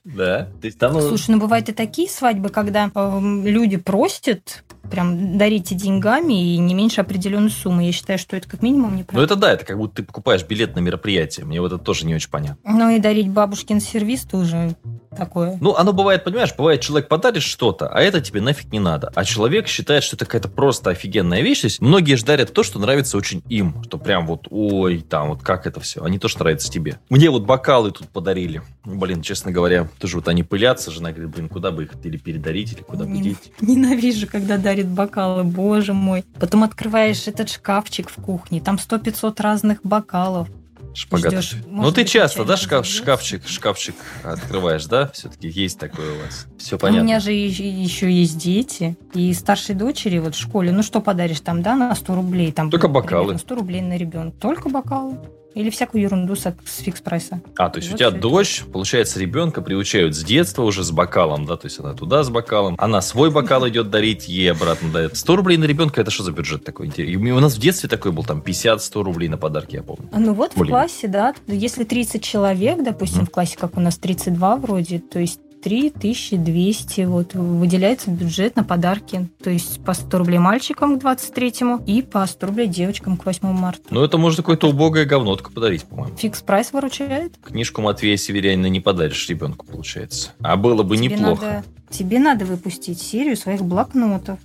Да. 0.04 0.48
Слушай, 0.90 1.30
ну 1.30 1.40
бывают 1.40 1.68
и 1.68 1.72
такие 1.72 2.08
свадьбы, 2.08 2.48
когда 2.48 2.90
эм, 2.94 3.46
люди 3.46 3.76
просят 3.76 4.64
прям 4.90 5.38
дарите 5.38 5.74
деньгами 5.74 6.54
и 6.54 6.58
не 6.58 6.74
меньше 6.74 7.00
определенной 7.00 7.50
суммы. 7.50 7.84
Я 7.84 7.92
считаю, 7.92 8.18
что 8.18 8.36
это 8.36 8.48
как 8.48 8.62
минимум 8.62 8.96
неправильно. 8.96 9.20
Ну 9.20 9.24
это 9.24 9.36
да, 9.36 9.52
это 9.52 9.64
как 9.64 9.76
будто 9.76 9.96
ты 9.96 10.02
покупаешь 10.02 10.44
билет 10.44 10.76
на 10.76 10.80
мероприятие. 10.80 11.46
Мне 11.46 11.60
вот 11.60 11.72
это 11.72 11.82
тоже 11.82 12.06
не 12.06 12.14
очень 12.14 12.30
понятно. 12.30 12.58
Ну 12.64 12.90
и 12.90 12.98
дарить 12.98 13.28
бабушкин 13.28 13.80
сервис 13.80 14.22
тоже 14.22 14.76
такое. 15.14 15.58
Ну, 15.60 15.74
оно 15.74 15.92
бывает, 15.92 16.24
понимаешь, 16.24 16.54
бывает, 16.56 16.80
человек 16.80 17.08
подарит 17.08 17.42
что-то, 17.42 17.88
а 17.88 18.00
это 18.00 18.20
тебе 18.20 18.40
нафиг 18.40 18.72
не 18.72 18.80
надо. 18.80 19.12
А 19.14 19.24
человек 19.24 19.68
считает, 19.68 20.02
что 20.02 20.16
это 20.16 20.26
какая-то 20.26 20.48
просто 20.48 20.90
офигенная 20.90 21.40
вещь. 21.40 21.60
То 21.60 21.66
есть 21.66 21.80
многие 21.80 22.16
же 22.16 22.24
дарят 22.24 22.52
то, 22.52 22.62
что 22.62 22.78
нравится 22.78 23.16
очень 23.16 23.42
им. 23.48 23.82
Что 23.84 23.98
прям 23.98 24.26
вот, 24.26 24.48
ой, 24.50 25.00
там, 25.08 25.28
вот 25.30 25.42
как 25.42 25.66
это 25.66 25.80
все. 25.80 26.02
А 26.04 26.08
не 26.08 26.18
то, 26.18 26.28
что 26.28 26.40
нравится 26.40 26.70
тебе. 26.70 26.98
Мне 27.08 27.30
вот 27.30 27.44
бокалы 27.44 27.90
тут 27.98 28.08
подарили. 28.08 28.62
Блин, 28.84 29.22
честно 29.22 29.50
говоря, 29.52 29.88
тоже 29.98 30.16
вот 30.16 30.28
они 30.28 30.42
пылятся. 30.42 30.90
Жена 30.90 31.12
говорит, 31.12 31.34
блин, 31.34 31.48
куда 31.48 31.70
бы 31.70 31.84
их 31.84 31.92
или 32.04 32.16
передарить, 32.16 32.72
или 32.72 32.82
куда 32.82 33.04
бы 33.04 33.16
деть. 33.18 33.52
Ненавижу, 33.60 34.26
когда 34.26 34.58
дарят 34.58 34.88
бокалы, 34.88 35.44
боже 35.44 35.94
мой. 35.94 36.24
Потом 36.38 36.64
открываешь 36.64 37.26
этот 37.26 37.50
шкафчик 37.50 38.10
в 38.10 38.20
кухне, 38.22 38.60
там 38.60 38.78
сто 38.78 38.98
пятьсот 38.98 39.40
разных 39.40 39.80
бокалов. 39.82 40.48
Шпагат. 40.96 41.32
Ждешь, 41.32 41.56
ну 41.66 41.90
ты 41.90 42.04
часто, 42.04 42.44
да, 42.44 42.56
шкаф, 42.56 42.86
шкафчик, 42.86 43.48
шкафчик 43.48 43.96
открываешь, 44.22 44.86
да? 44.86 45.08
Все-таки 45.08 45.48
есть 45.48 45.76
такое 45.76 46.12
у 46.12 46.18
вас. 46.20 46.46
Все 46.56 46.78
понятно. 46.78 47.02
У 47.02 47.04
меня 47.04 47.18
же 47.18 47.32
еще 47.32 48.12
есть 48.12 48.38
дети. 48.38 48.96
И 49.12 49.32
старшей 49.34 49.74
дочери 49.74 50.18
вот 50.20 50.36
в 50.36 50.40
школе, 50.40 50.70
ну 50.70 50.84
что 50.84 51.00
подаришь 51.00 51.40
там, 51.40 51.62
да, 51.62 51.74
на 51.74 51.92
100 51.94 52.14
рублей? 52.14 52.52
Там, 52.52 52.70
Только 52.70 52.86
бокалы. 52.86 53.38
100 53.38 53.54
рублей 53.56 53.80
на 53.80 53.96
ребенка. 53.96 54.36
Только 54.38 54.68
бокалы. 54.68 55.18
Или 55.54 55.70
всякую 55.70 56.02
ерунду 56.02 56.34
с, 56.34 56.42
с 56.42 56.80
фикс-прайса. 56.80 57.40
А, 57.56 57.70
то 57.70 57.78
есть 57.78 57.90
вот 57.90 57.94
у 57.94 57.98
тебя 57.98 58.10
дочь, 58.10 58.62
это. 58.62 58.70
получается, 58.70 59.20
ребенка 59.20 59.62
приучают 59.62 60.16
с 60.16 60.24
детства 60.24 60.62
уже 60.62 60.82
с 60.82 60.90
бокалом, 60.90 61.46
да? 61.46 61.56
То 61.56 61.66
есть 61.66 61.78
она 61.78 61.94
туда 61.94 62.24
с 62.24 62.28
бокалом, 62.28 62.74
она 62.78 63.00
свой 63.00 63.30
бокал 63.30 63.68
идет 63.68 63.90
дарить, 63.90 64.28
ей 64.28 64.50
обратно 64.50 64.90
дает. 64.90 65.16
100 65.16 65.36
рублей 65.36 65.56
на 65.56 65.64
ребенка, 65.64 66.00
это 66.00 66.10
что 66.10 66.24
за 66.24 66.32
бюджет 66.32 66.64
такой? 66.64 66.88
У 66.88 67.40
нас 67.40 67.54
в 67.54 67.60
детстве 67.60 67.88
такой 67.88 68.12
был, 68.12 68.24
там, 68.24 68.40
50-100 68.40 69.02
рублей 69.02 69.28
на 69.28 69.38
подарки, 69.38 69.76
я 69.76 69.82
помню. 69.82 70.08
Ну 70.12 70.34
вот 70.34 70.52
Блин. 70.54 70.66
в 70.66 70.70
классе, 70.70 71.08
да, 71.08 71.34
если 71.46 71.84
30 71.84 72.22
человек, 72.22 72.82
допустим, 72.82 73.22
mm. 73.22 73.26
в 73.26 73.30
классе, 73.30 73.56
как 73.58 73.76
у 73.76 73.80
нас 73.80 73.96
32 73.96 74.56
вроде, 74.56 74.98
то 74.98 75.20
есть 75.20 75.40
3200 75.64 77.06
вот, 77.06 77.32
выделяется 77.32 78.10
бюджет 78.10 78.54
на 78.54 78.64
подарки. 78.64 79.30
То 79.42 79.48
есть 79.48 79.82
по 79.82 79.94
100 79.94 80.18
рублей 80.18 80.38
мальчикам 80.38 81.00
к 81.00 81.02
23-му 81.02 81.82
и 81.86 82.02
по 82.02 82.26
100 82.26 82.46
рублей 82.46 82.66
девочкам 82.66 83.16
к 83.16 83.24
8 83.24 83.48
марта. 83.48 83.82
Ну, 83.88 84.04
это 84.04 84.18
можно 84.18 84.42
какое-то 84.42 84.68
убогое 84.68 85.06
говнотко 85.06 85.50
подарить, 85.50 85.84
по-моему. 85.84 86.14
Фикс 86.18 86.42
прайс 86.42 86.70
выручает. 86.74 87.38
Книжку 87.42 87.80
Матвея 87.80 88.18
Северянина 88.18 88.66
не 88.66 88.80
подаришь 88.80 89.26
ребенку, 89.30 89.64
получается. 89.64 90.32
А 90.40 90.56
было 90.56 90.82
бы 90.82 90.98
тебе 90.98 91.16
неплохо. 91.16 91.46
Надо, 91.46 91.64
тебе 91.88 92.18
надо 92.18 92.44
выпустить 92.44 93.00
серию 93.00 93.34
своих 93.34 93.62
блокнотов. 93.62 94.38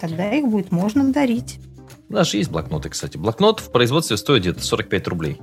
Тогда 0.00 0.32
их 0.32 0.48
будет 0.48 0.72
можно 0.72 1.12
дарить. 1.12 1.58
У 2.08 2.14
нас 2.14 2.30
же 2.30 2.36
есть 2.36 2.50
блокноты, 2.50 2.90
кстати. 2.90 3.16
Блокнот 3.16 3.60
в 3.60 3.70
производстве 3.70 4.16
стоит 4.16 4.42
где-то 4.42 4.62
45 4.62 5.08
рублей. 5.08 5.40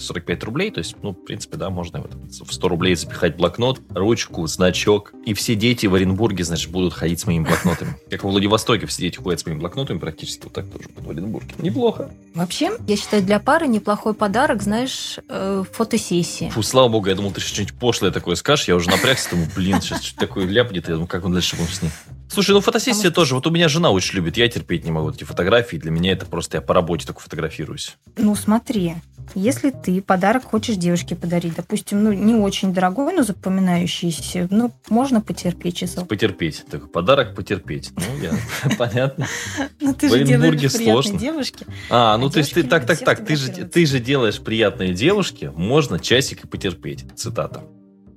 45 0.00 0.44
рублей, 0.44 0.70
то 0.70 0.78
есть, 0.78 0.96
ну, 1.02 1.12
в 1.12 1.24
принципе, 1.24 1.56
да, 1.56 1.70
можно 1.70 2.00
в 2.00 2.52
100 2.52 2.68
рублей 2.68 2.94
запихать 2.94 3.36
блокнот, 3.36 3.80
ручку, 3.90 4.46
значок, 4.46 5.12
и 5.24 5.34
все 5.34 5.54
дети 5.54 5.86
в 5.86 5.94
Оренбурге, 5.94 6.44
значит, 6.44 6.70
будут 6.70 6.92
ходить 6.92 7.20
с 7.20 7.26
моими 7.26 7.44
блокнотами. 7.44 7.96
Как 8.10 8.24
в 8.24 8.28
Владивостоке 8.28 8.86
все 8.86 9.02
дети 9.02 9.18
ходят 9.18 9.40
с 9.40 9.46
моими 9.46 9.58
блокнотами 9.58 9.98
практически, 9.98 10.44
вот 10.44 10.52
так 10.52 10.66
тоже 10.70 10.88
в 10.96 11.10
Оренбурге. 11.10 11.54
Неплохо. 11.58 12.10
Вообще, 12.34 12.72
я 12.86 12.96
считаю, 12.96 13.22
для 13.22 13.40
пары 13.40 13.66
неплохой 13.66 14.14
подарок, 14.14 14.62
знаешь, 14.62 15.18
э, 15.28 15.64
фотосессии. 15.72 16.50
Фу, 16.50 16.62
слава 16.62 16.88
богу, 16.88 17.08
я 17.08 17.14
думал, 17.14 17.32
ты 17.32 17.40
что-нибудь 17.40 17.74
пошлое 17.74 18.10
такое 18.10 18.36
скажешь, 18.36 18.68
я 18.68 18.76
уже 18.76 18.90
напрягся, 18.90 19.30
думаю, 19.30 19.48
блин, 19.54 19.80
сейчас 19.80 20.02
что-то 20.02 20.26
такое 20.26 20.46
ляпнет, 20.46 20.88
я 20.88 20.94
думаю, 20.94 21.08
как 21.08 21.24
он 21.24 21.32
дальше 21.32 21.56
будет 21.56 21.70
с 21.70 21.82
ней. 21.82 21.90
Слушай, 22.30 22.52
ну 22.52 22.60
фотосессия 22.60 23.10
Потому 23.10 23.14
тоже. 23.14 23.34
Вот 23.34 23.46
у 23.46 23.50
меня 23.50 23.68
жена 23.68 23.90
очень 23.90 24.16
любит, 24.16 24.36
я 24.36 24.48
терпеть 24.48 24.84
не 24.84 24.92
могу 24.92 25.10
эти 25.10 25.24
фотографии. 25.24 25.76
Для 25.76 25.90
меня 25.90 26.12
это 26.12 26.26
просто 26.26 26.58
я 26.58 26.60
по 26.60 26.72
работе 26.72 27.06
только 27.06 27.20
фотографируюсь. 27.20 27.96
Ну 28.16 28.36
смотри, 28.36 28.94
если 29.34 29.70
ты 29.70 30.00
подарок 30.00 30.44
хочешь 30.44 30.76
девушке 30.76 31.16
подарить, 31.16 31.54
допустим, 31.56 32.04
ну, 32.04 32.12
не 32.12 32.34
очень 32.34 32.72
дорогой, 32.72 33.12
но 33.14 33.22
запоминающийся, 33.22 34.46
ну, 34.50 34.72
можно 34.88 35.20
потерпеть 35.20 35.78
часов. 35.78 36.06
Потерпеть. 36.06 36.64
Так, 36.70 36.92
подарок 36.92 37.34
потерпеть. 37.34 37.90
Ну, 37.96 38.22
я, 38.22 38.32
понятно. 38.78 39.26
Ну, 39.80 39.92
ты 39.94 40.08
же 40.08 40.24
делаешь 40.24 40.72
сложно. 40.72 41.18
девушке. 41.18 41.66
А, 41.90 42.16
ну, 42.16 42.30
то 42.30 42.38
есть 42.38 42.54
ты, 42.54 42.62
так, 42.62 42.86
так, 42.86 42.98
так, 43.00 43.24
ты 43.24 43.34
же, 43.34 43.50
ты 43.50 43.86
же 43.86 43.98
делаешь 43.98 44.38
приятные 44.40 44.94
девушке, 44.94 45.50
можно 45.50 45.98
часик 45.98 46.44
и 46.44 46.46
потерпеть. 46.46 47.04
Цитата. 47.16 47.64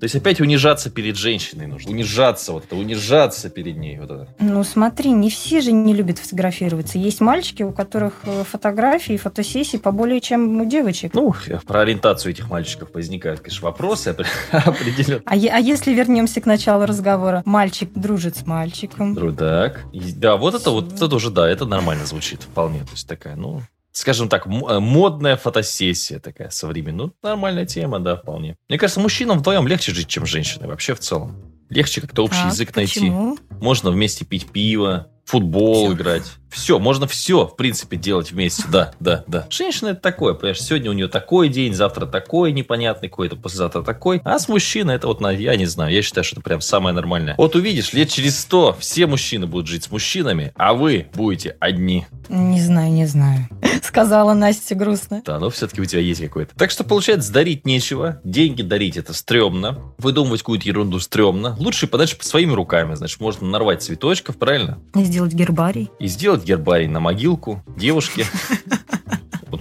То 0.04 0.06
есть 0.06 0.16
опять 0.16 0.42
унижаться 0.42 0.90
перед 0.90 1.16
женщиной 1.16 1.66
нужно. 1.66 1.90
Унижаться, 1.90 2.52
вот 2.52 2.66
это, 2.66 2.76
унижаться 2.76 3.50
перед 3.50 3.78
ней. 3.78 3.98
Вот 4.00 4.12
это. 4.12 4.28
Ну 4.38 4.62
смотри, 4.66 5.12
не 5.12 5.30
все 5.30 5.62
же 5.62 5.72
не 5.72 5.94
любят 5.94 6.20
фотографироваться. 6.20 6.98
Есть 6.98 7.22
мальчики, 7.22 7.64
у 7.64 7.72
которых 7.72 8.16
э, 8.26 8.44
фотографии, 8.44 9.16
фотосессии 9.16 9.78
поболее, 9.78 10.20
чем 10.20 10.60
у 10.60 10.66
девочек. 10.66 11.14
Ну, 11.14 11.34
про 11.66 11.80
ориентацию 11.80 12.34
этих 12.34 12.50
мальчиков 12.50 12.90
возникают, 12.94 13.40
конечно, 13.40 13.64
вопросы 13.64 14.10
определенно. 14.52 15.24
А, 15.26 15.36
а 15.36 15.60
если 15.62 15.94
вернемся 15.94 16.42
к 16.42 16.46
началу 16.46 16.86
разговора? 16.86 17.42
Мальчик 17.46 17.90
дружит 17.96 18.36
с 18.36 18.46
мальчиком. 18.46 19.16
Так. 19.38 19.86
Да, 20.18 20.36
вот 20.36 20.54
это 20.54 20.72
вот, 20.72 21.02
это 21.02 21.16
уже, 21.16 21.30
да, 21.30 21.50
это 21.50 21.66
нормально 21.66 22.06
звучит 22.06 22.44
вполне. 22.44 22.80
То 22.80 22.92
есть 22.92 23.08
такая, 23.08 23.38
ну, 23.38 23.62
скажем 23.94 24.28
так, 24.28 24.46
э, 24.48 24.80
модная 24.80 25.38
фотосессия 25.38 26.20
такая 26.20 26.50
современная. 26.50 27.06
Ну, 27.06 27.14
нормальная 27.22 27.66
тема, 27.66 28.00
да, 28.00 28.18
вполне. 28.18 28.58
Мне 28.68 28.78
кажется, 28.78 29.00
мужчинам 29.00 29.40
вдвоем 29.40 29.68
легче 29.68 29.94
жить, 29.94 30.08
чем 30.08 30.26
женщины 30.26 30.68
вообще 30.68 30.96
в 30.96 31.00
целом. 31.00 31.54
Легче 31.70 32.02
как-то 32.02 32.24
общий 32.24 32.42
а, 32.44 32.48
язык 32.48 32.74
почему? 32.74 33.30
найти. 33.30 33.42
Можно 33.62 33.92
вместе 33.92 34.26
пить 34.26 34.52
пиво, 34.52 35.08
футбол 35.26 35.86
все. 35.86 35.94
играть. 35.96 36.24
Все, 36.54 36.78
можно 36.78 37.08
все, 37.08 37.48
в 37.48 37.56
принципе, 37.56 37.98
делать 37.98 38.32
вместе. 38.32 38.64
Да, 38.72 38.94
да, 39.00 39.24
да. 39.26 39.48
Женщина 39.50 39.90
это 39.90 40.02
такое, 40.02 40.36
понимаешь, 40.36 40.62
сегодня 40.62 40.92
у 40.92 40.94
нее 40.94 41.08
такой 41.08 41.50
день, 41.50 41.74
завтра 41.74 42.06
такой 42.06 42.52
непонятный 42.52 43.10
какой-то, 43.10 43.36
послезавтра 43.36 43.82
такой. 43.82 44.22
А 44.24 44.38
с 44.38 44.48
мужчиной 44.48 44.96
это 44.96 45.08
вот, 45.08 45.20
я 45.32 45.56
не 45.56 45.66
знаю, 45.66 45.92
я 45.92 46.04
считаю, 46.04 46.24
что 46.24 46.36
это 46.36 46.44
прям 46.44 46.62
самое 46.62 46.94
нормальное. 46.94 47.34
Вот 47.40 47.56
увидишь, 47.56 47.92
лет 47.94 48.10
через 48.10 48.40
сто 48.40 48.78
все 48.80 49.08
мужчины 49.08 49.48
будут 49.48 49.68
жить 49.68 49.86
с 49.86 49.92
мужчинами, 49.92 50.54
а 50.56 50.76
вы 50.76 51.08
будете 51.16 51.58
одни. 51.60 52.06
Не 52.30 52.62
знаю, 52.62 52.92
не 52.92 53.08
знаю. 53.08 53.50
Сказала 53.84 54.34
Настя 54.34 54.76
грустно. 54.76 55.24
Да, 55.26 55.40
но 55.40 55.50
все-таки 55.50 55.82
у 55.82 55.86
тебя 55.86 56.02
есть 56.02 56.22
какой-то. 56.22 56.54
Так 56.56 56.70
что, 56.70 56.84
получается, 56.84 57.34
дарить 57.34 57.66
нечего. 57.66 58.22
Деньги 58.24 58.62
дарить 58.62 58.98
это 58.98 59.14
стрёмно. 59.14 59.80
Выдумывать 59.98 60.42
какую-то 60.42 60.68
ерунду 60.68 61.00
стрёмно. 61.00 61.56
Лучше 61.60 61.88
подальше 61.88 62.16
своими 62.22 62.54
руками. 62.54 62.94
Значит, 62.94 63.20
можно 63.20 63.48
нарвать 63.48 63.82
цветочков, 63.82 64.38
правильно? 64.38 64.80
Сделать 65.14 65.34
гербарий. 65.34 65.92
И 66.00 66.08
сделать 66.08 66.44
гербарий 66.44 66.88
на 66.88 67.00
могилку 67.00 67.62
девушки. 67.78 68.26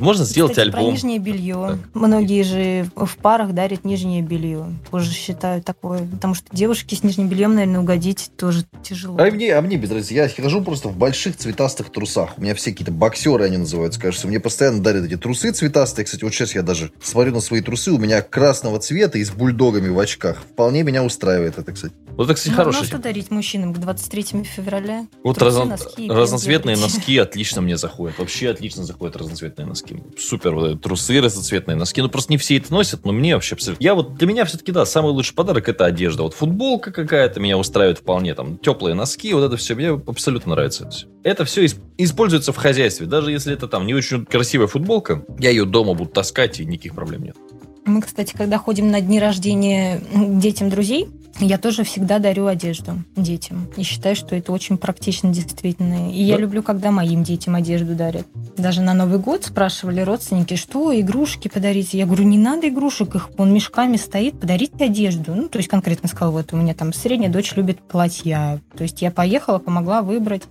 Можно 0.03 0.25
сделать 0.25 0.53
Кстати, 0.53 0.67
альбом. 0.67 0.85
Про 0.85 0.91
нижнее 0.91 1.19
белье. 1.21 1.67
Так. 1.71 1.95
Многие 1.95 2.43
же 2.43 2.91
в 2.97 3.17
парах 3.19 3.53
дарят 3.53 3.85
нижнее 3.85 4.21
белье. 4.21 4.67
Уже 4.91 5.13
считаю 5.13 5.63
такое. 5.63 6.09
Потому 6.09 6.35
что 6.35 6.47
девушке 6.51 6.97
с 6.97 7.05
нижним 7.05 7.29
бельем, 7.29 7.55
наверное, 7.55 7.81
угодить 7.81 8.33
тоже 8.37 8.65
тяжело. 8.83 9.17
А 9.19 9.31
мне, 9.31 9.55
а 9.55 9.63
мне 9.63 9.77
без 9.77 9.93
разницы. 9.93 10.15
Я 10.15 10.29
хожу 10.29 10.61
просто 10.61 10.89
в 10.89 10.97
больших 10.97 11.37
цветастых 11.37 11.93
трусах. 11.93 12.37
У 12.37 12.43
меня 12.43 12.57
все 12.57 12.73
какие-то 12.73 12.91
боксеры 12.91 13.45
они 13.45 13.59
называются, 13.59 14.01
кажется. 14.01 14.27
Мне 14.27 14.41
постоянно 14.41 14.83
дарят 14.83 15.05
эти 15.05 15.17
трусы 15.17 15.53
цветастые. 15.53 16.05
Кстати, 16.05 16.25
вот 16.25 16.35
сейчас 16.35 16.57
я 16.57 16.63
даже 16.63 16.91
смотрю 17.01 17.33
на 17.33 17.41
свои 17.41 17.61
трусы. 17.61 17.93
У 17.93 17.99
меня 17.99 18.23
красного 18.23 18.81
цвета 18.81 19.19
и 19.19 19.25
с 19.25 19.31
бульдогами 19.31 19.89
в 19.89 19.99
очках. 20.01 20.43
Вполне 20.43 20.83
меня 20.83 21.05
устраивает 21.05 21.59
это, 21.59 21.71
кстати. 21.71 21.95
Вот 22.17 22.25
это, 22.25 22.35
кстати, 22.35 22.51
ну, 22.51 22.57
хороший. 22.57 22.85
что 22.85 22.99
дарить 22.99 23.31
мужчинам 23.31 23.73
к 23.73 23.79
23 23.79 24.45
февраля? 24.45 25.07
Вот 25.25 25.39
Трусы, 25.39 25.59
разно... 25.61 25.77
носки, 25.77 26.11
разноцветные 26.11 26.77
носки 26.77 27.17
отлично 27.19 27.63
мне 27.63 27.79
заходят. 27.79 28.19
Вообще 28.19 28.51
отлично 28.51 28.85
заходят 28.85 29.17
разноцветные 29.17 29.67
носки. 29.67 29.92
Супер. 30.19 30.55
Вот, 30.55 30.83
трусы 30.83 31.21
разноцветные 31.21 31.77
носки. 31.77 32.01
Ну, 32.03 32.09
просто 32.09 32.33
не 32.33 32.39
все 32.39 32.57
это 32.57 32.73
носят, 32.73 33.05
но 33.05 33.13
мне 33.13 33.35
вообще 33.35 33.55
абсолютно... 33.55 33.83
Я 33.83 33.95
вот, 33.95 34.15
для 34.17 34.27
меня 34.27 34.45
все-таки, 34.45 34.73
да, 34.73 34.85
самый 34.87 35.13
лучший 35.13 35.35
подарок 35.35 35.69
это 35.69 35.85
одежда. 35.85 36.23
Вот 36.23 36.35
футболка 36.35 36.93
какая-то 36.93 37.41
меня 37.41 37.59
устраивает 37.59 37.99
вполне. 37.99 38.35
Там 38.35 38.59
теплые 38.59 38.95
носки, 38.95 39.33
вот 39.35 39.45
это 39.45 39.57
все. 39.57 39.75
Мне 39.75 39.91
абсолютно 39.91 40.55
нравится 40.55 40.85
это 40.85 40.93
все. 40.93 41.07
Это 41.23 41.45
все 41.45 41.67
используется 41.99 42.53
в 42.53 42.57
хозяйстве. 42.57 43.07
Даже 43.07 43.31
если 43.31 43.53
это 43.53 43.69
там 43.69 43.87
не 43.87 43.95
очень 43.95 44.25
красивая 44.25 44.67
футболка, 44.67 45.25
я 45.39 45.51
ее 45.51 45.65
дома 45.65 45.95
буду 45.95 46.11
таскать, 46.11 46.61
и 46.61 46.65
никаких 46.65 46.95
проблем 46.95 47.25
нет. 47.25 47.37
Мы, 47.85 48.01
кстати, 48.01 48.33
когда 48.37 48.59
ходим 48.59 48.91
на 48.91 49.01
дни 49.01 49.19
рождения 49.19 50.01
детям 50.15 50.71
друзей, 50.71 51.09
я 51.41 51.59
тоже 51.59 51.85
всегда 51.85 52.19
дарю 52.19 52.47
одежду 52.47 53.03
детям. 53.17 53.69
И 53.77 53.83
считаю, 53.83 54.15
что 54.15 54.37
это 54.37 54.53
очень 54.53 54.77
практично 54.79 55.33
действительно. 55.33 56.13
И 56.13 56.19
да. 56.19 56.35
я 56.35 56.37
люблю, 56.37 56.63
когда 56.63 56.91
моим 56.91 57.23
детям 57.23 57.55
одежду 57.55 57.95
дарят. 57.95 58.27
Даже 58.57 58.83
на 58.83 58.95
Новый 58.95 59.19
год 59.19 59.45
спрашивали 59.45 60.01
родственники, 60.01 60.55
что 60.55 60.99
игрушки 60.99 61.49
подарить. 61.49 61.95
Я 61.95 62.07
говорю, 62.07 62.25
не 62.25 62.39
надо 62.39 62.69
игрушек, 62.69 63.15
их 63.15 63.31
он 63.39 63.53
мешками 63.53 63.97
стоит, 63.97 64.39
подарите 64.39 64.85
одежду. 64.85 65.35
Ну, 65.35 65.49
то 65.49 65.59
есть 65.59 65.69
конкретно 65.69 66.09
сказал, 66.09 66.33
вот 66.33 66.53
у 66.53 66.57
меня 66.57 66.75
там 66.75 66.93
средняя 66.93 67.31
дочь 67.31 67.55
любит 67.57 67.79
платья. 67.81 68.61
То 68.77 68.83
есть 68.83 69.03
я 69.03 69.11
поехала, 69.11 69.59
помогла 69.59 70.03
выбрать 70.03 70.43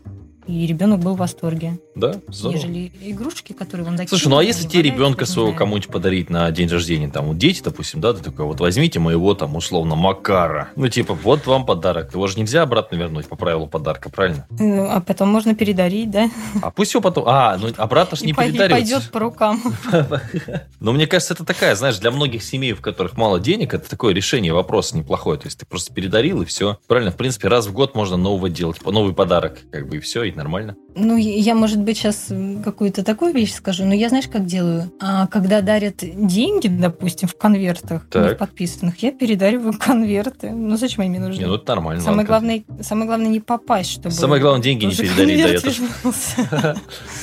и 0.48 0.65
ребенок 0.65 1.00
был 1.00 1.15
в 1.15 1.17
восторге. 1.17 1.79
Да, 1.95 2.16
здорово. 2.27 2.57
Нежели 2.57 2.92
игрушки, 3.01 3.53
которые 3.53 3.87
он 3.87 3.98
закинул. 3.98 4.09
Слушай, 4.09 4.27
ну 4.29 4.37
а 4.37 4.44
если 4.44 4.68
тебе 4.68 4.83
ребенка 4.83 5.25
своего 5.25 5.53
кому-нибудь 5.53 5.89
подарить 5.89 6.29
на 6.29 6.50
день 6.51 6.68
рождения, 6.70 7.09
там, 7.09 7.25
вот 7.25 7.37
дети, 7.37 7.61
допустим, 7.63 8.01
да, 8.01 8.13
ты 8.13 8.24
такой, 8.24 8.46
вот 8.46 8.59
возьмите 8.59 9.00
моего 9.00 9.33
там, 9.33 9.55
условно, 9.55 9.96
Макара. 9.96 10.70
Ну, 10.75 10.87
типа, 10.87 11.13
вот 11.13 11.46
вам 11.46 11.66
подарок. 11.66 12.13
Его 12.13 12.27
же 12.27 12.39
нельзя 12.39 12.63
обратно 12.63 12.96
вернуть 12.96 13.27
по 13.27 13.35
правилу 13.35 13.68
подарка, 13.68 14.09
правильно? 14.09 14.48
Ну, 14.51 14.87
а 14.89 15.01
потом 15.01 15.29
можно 15.29 15.53
передарить, 15.53 16.09
да? 16.09 16.29
А 16.61 16.72
пусть 16.72 16.94
его 16.94 17.01
потом... 17.01 17.25
А, 17.27 17.57
ну 17.57 17.70
обратно 17.77 18.18
же 18.18 18.25
не 18.25 18.33
передарить. 18.33 18.72
пойдет 18.72 19.11
по 19.11 19.20
рукам. 19.20 19.61
Но 20.79 20.94
мне 20.94 21.07
кажется, 21.07 21.33
это 21.33 21.46
такая, 21.46 21.75
знаешь, 21.75 22.00
для 22.00 22.11
многих 22.11 22.44
семей, 22.44 22.74
в 22.74 22.81
которых 22.81 23.18
мало 23.18 23.39
денег, 23.39 23.74
это 23.74 23.89
такое 23.89 24.13
решение 24.13 24.53
вопроса 24.53 24.98
неплохое. 24.98 25.37
То 25.37 25.48
есть 25.48 25.59
ты 25.59 25.66
просто 25.66 25.94
передарил, 25.94 26.42
и 26.42 26.46
все. 26.46 26.79
Правильно, 26.87 27.11
в 27.11 27.18
принципе, 27.18 27.48
раз 27.48 27.68
в 27.68 27.74
год 27.74 27.96
можно 27.96 28.18
нового 28.18 28.50
делать, 28.50 28.83
новый 28.85 29.13
подарок, 29.13 29.59
как 29.72 29.87
бы, 29.87 29.98
и 29.98 30.00
все, 30.00 30.30
и 30.31 30.37
нормально. 30.37 30.75
Ну, 30.96 31.15
я, 31.15 31.55
может 31.55 31.79
быть, 31.79 31.98
сейчас 31.98 32.27
какую-то 32.63 33.03
такую 33.03 33.33
вещь 33.33 33.53
скажу, 33.53 33.85
но 33.85 33.94
я, 33.94 34.09
знаешь, 34.09 34.27
как 34.27 34.46
делаю? 34.46 34.91
А, 35.00 35.27
когда 35.27 35.61
дарят 35.61 35.98
деньги, 36.00 36.67
допустим, 36.67 37.29
в 37.29 37.37
конвертах, 37.37 38.07
так. 38.09 38.24
не 38.24 38.35
в 38.35 38.37
подписанных, 38.37 39.01
я 39.01 39.11
передариваю 39.11 39.74
конверты. 39.79 40.50
Ну, 40.50 40.75
зачем 40.75 41.01
они 41.01 41.17
нужны? 41.20 41.39
Не, 41.39 41.48
ну, 41.48 41.55
это 41.55 41.75
нормально. 41.75 42.01
Самое 42.01 42.27
главное, 42.27 42.63
самое 42.81 43.07
главное 43.07 43.27
не 43.27 43.39
попасть, 43.39 43.91
чтобы... 43.91 44.11
Самое 44.11 44.41
главное, 44.41 44.61
деньги 44.61 44.85
не 44.85 44.96
передарить. 44.96 45.81
Да, 46.51 46.75